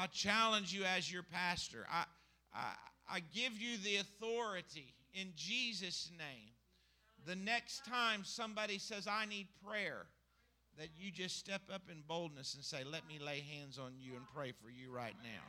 I 0.00 0.06
challenge 0.06 0.72
you 0.72 0.84
as 0.84 1.12
your 1.12 1.22
pastor. 1.22 1.86
I, 1.92 2.04
I, 2.54 2.72
I 3.16 3.20
give 3.34 3.60
you 3.60 3.76
the 3.84 3.96
authority 3.96 4.94
in 5.12 5.28
Jesus' 5.36 6.10
name. 6.16 6.52
The 7.26 7.36
next 7.36 7.84
time 7.84 8.22
somebody 8.24 8.78
says, 8.78 9.06
I 9.06 9.26
need 9.26 9.48
prayer, 9.68 10.06
that 10.78 10.88
you 10.98 11.10
just 11.10 11.38
step 11.38 11.60
up 11.72 11.82
in 11.90 12.02
boldness 12.08 12.54
and 12.54 12.64
say, 12.64 12.78
Let 12.82 13.06
me 13.06 13.18
lay 13.18 13.40
hands 13.40 13.78
on 13.78 13.92
you 13.98 14.12
and 14.16 14.22
pray 14.34 14.52
for 14.52 14.70
you 14.70 14.90
right 14.90 15.16
now. 15.22 15.44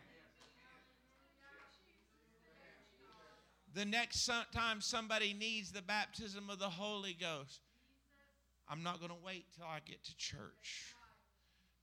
the 3.74 3.86
next 3.86 4.30
time 4.54 4.82
somebody 4.82 5.34
needs 5.34 5.72
the 5.72 5.82
baptism 5.82 6.50
of 6.50 6.60
the 6.60 6.68
Holy 6.70 7.14
Ghost, 7.14 7.62
I'm 8.68 8.84
not 8.84 9.00
going 9.00 9.12
to 9.12 9.26
wait 9.26 9.46
till 9.56 9.66
I 9.66 9.80
get 9.86 10.04
to 10.04 10.18
church. 10.18 10.94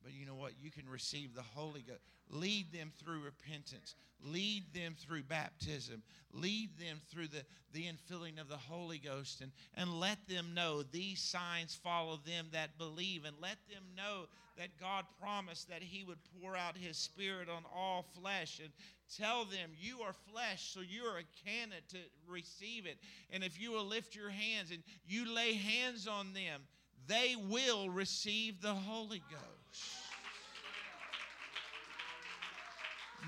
But 0.02 0.14
you 0.14 0.26
know 0.26 0.34
what? 0.34 0.52
You 0.60 0.70
can 0.70 0.88
receive 0.88 1.34
the 1.34 1.42
Holy 1.42 1.82
Ghost. 1.82 2.00
Lead 2.30 2.72
them 2.72 2.92
through 3.02 3.22
repentance. 3.22 3.94
Lead 4.22 4.64
them 4.74 4.94
through 4.98 5.22
baptism. 5.24 6.02
Lead 6.32 6.70
them 6.78 7.00
through 7.10 7.28
the, 7.28 7.42
the 7.72 7.84
infilling 7.84 8.40
of 8.40 8.48
the 8.48 8.56
Holy 8.56 8.98
Ghost. 8.98 9.40
And, 9.40 9.50
and 9.74 9.98
let 9.98 10.18
them 10.28 10.54
know 10.54 10.82
these 10.82 11.20
signs 11.20 11.74
follow 11.74 12.18
them 12.24 12.46
that 12.52 12.78
believe. 12.78 13.24
And 13.24 13.36
let 13.40 13.58
them 13.68 13.82
know 13.96 14.26
that 14.56 14.78
God 14.80 15.04
promised 15.20 15.68
that 15.68 15.82
He 15.82 16.04
would 16.04 16.18
pour 16.40 16.56
out 16.56 16.76
His 16.76 16.96
Spirit 16.96 17.48
on 17.48 17.64
all 17.74 18.04
flesh. 18.20 18.60
And 18.62 18.70
tell 19.16 19.44
them, 19.44 19.70
You 19.80 20.02
are 20.02 20.14
flesh, 20.32 20.70
so 20.72 20.80
you 20.80 21.02
are 21.04 21.18
a 21.18 21.48
candidate 21.48 21.88
to 21.90 21.98
receive 22.28 22.86
it. 22.86 22.98
And 23.30 23.42
if 23.42 23.60
you 23.60 23.72
will 23.72 23.86
lift 23.86 24.14
your 24.14 24.30
hands 24.30 24.70
and 24.70 24.82
you 25.06 25.32
lay 25.34 25.54
hands 25.54 26.06
on 26.06 26.34
them, 26.34 26.62
they 27.06 27.36
will 27.48 27.88
receive 27.88 28.60
the 28.60 28.74
Holy 28.74 29.22
Ghost. 29.30 29.57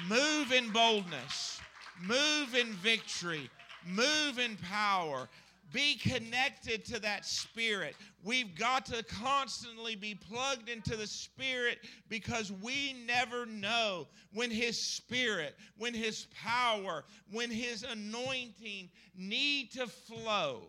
Move 0.09 0.53
in 0.53 0.70
boldness, 0.70 1.61
move 2.03 2.55
in 2.55 2.72
victory, 2.74 3.51
move 3.86 4.38
in 4.38 4.57
power. 4.57 5.28
Be 5.72 5.95
connected 5.95 6.84
to 6.86 6.99
that 7.01 7.24
spirit. 7.24 7.95
We've 8.24 8.57
got 8.57 8.86
to 8.86 9.05
constantly 9.05 9.95
be 9.95 10.16
plugged 10.16 10.68
into 10.68 10.97
the 10.97 11.07
spirit 11.07 11.78
because 12.09 12.51
we 12.51 12.97
never 13.07 13.47
know 13.47 14.09
when 14.34 14.51
his 14.51 14.76
spirit, 14.76 15.55
when 15.78 15.95
his 15.95 16.26
power, 16.34 17.05
when 17.30 17.53
his 17.53 17.84
anointing 17.84 18.91
need 19.16 19.70
to 19.72 19.86
flow. 19.86 20.62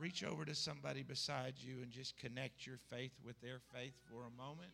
Reach 0.00 0.24
over 0.24 0.46
to 0.46 0.54
somebody 0.54 1.02
beside 1.02 1.54
you 1.58 1.82
and 1.82 1.90
just 1.90 2.16
connect 2.16 2.66
your 2.66 2.78
faith 2.88 3.12
with 3.22 3.38
their 3.42 3.60
faith 3.74 3.92
for 4.08 4.20
a 4.24 4.42
moment. 4.42 4.70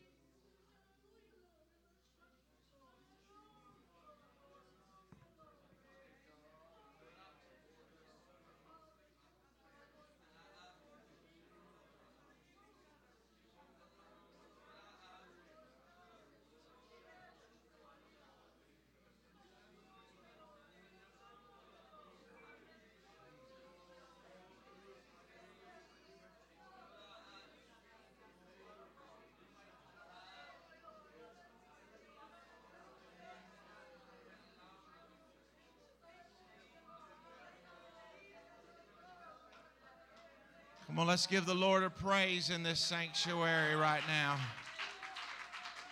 Come 40.96 41.02
on, 41.02 41.08
let's 41.08 41.26
give 41.26 41.44
the 41.44 41.54
Lord 41.54 41.82
a 41.82 41.90
praise 41.90 42.48
in 42.48 42.62
this 42.62 42.80
sanctuary 42.80 43.74
right 43.74 44.00
now. 44.08 44.38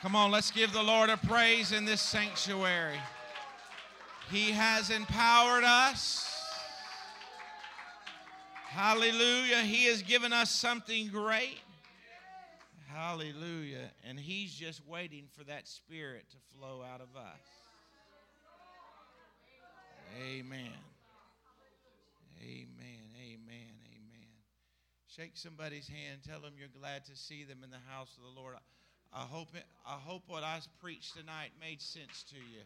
Come 0.00 0.16
on, 0.16 0.30
let's 0.30 0.50
give 0.50 0.72
the 0.72 0.82
Lord 0.82 1.10
a 1.10 1.18
praise 1.18 1.72
in 1.72 1.84
this 1.84 2.00
sanctuary. 2.00 2.96
He 4.30 4.52
has 4.52 4.88
empowered 4.88 5.62
us. 5.62 6.26
Hallelujah. 8.70 9.58
He 9.58 9.84
has 9.88 10.00
given 10.00 10.32
us 10.32 10.50
something 10.50 11.08
great. 11.08 11.58
Hallelujah. 12.88 13.90
And 14.08 14.18
He's 14.18 14.54
just 14.54 14.80
waiting 14.88 15.26
for 15.36 15.44
that 15.44 15.68
Spirit 15.68 16.24
to 16.30 16.56
flow 16.56 16.80
out 16.82 17.02
of 17.02 17.14
us. 17.14 17.42
Amen. 20.18 20.72
Amen. 22.42 23.03
Shake 25.16 25.36
somebody's 25.36 25.86
hand. 25.86 26.22
Tell 26.26 26.40
them 26.40 26.54
you're 26.58 26.68
glad 26.80 27.04
to 27.04 27.14
see 27.14 27.44
them 27.44 27.58
in 27.62 27.70
the 27.70 27.82
house 27.88 28.10
of 28.16 28.24
the 28.24 28.40
Lord. 28.40 28.56
I 29.12 29.20
hope, 29.20 29.48
it, 29.54 29.62
I 29.86 29.94
hope 29.94 30.22
what 30.26 30.42
I 30.42 30.58
preached 30.80 31.16
tonight 31.16 31.50
made 31.60 31.80
sense 31.80 32.24
to 32.30 32.36
you. 32.36 32.62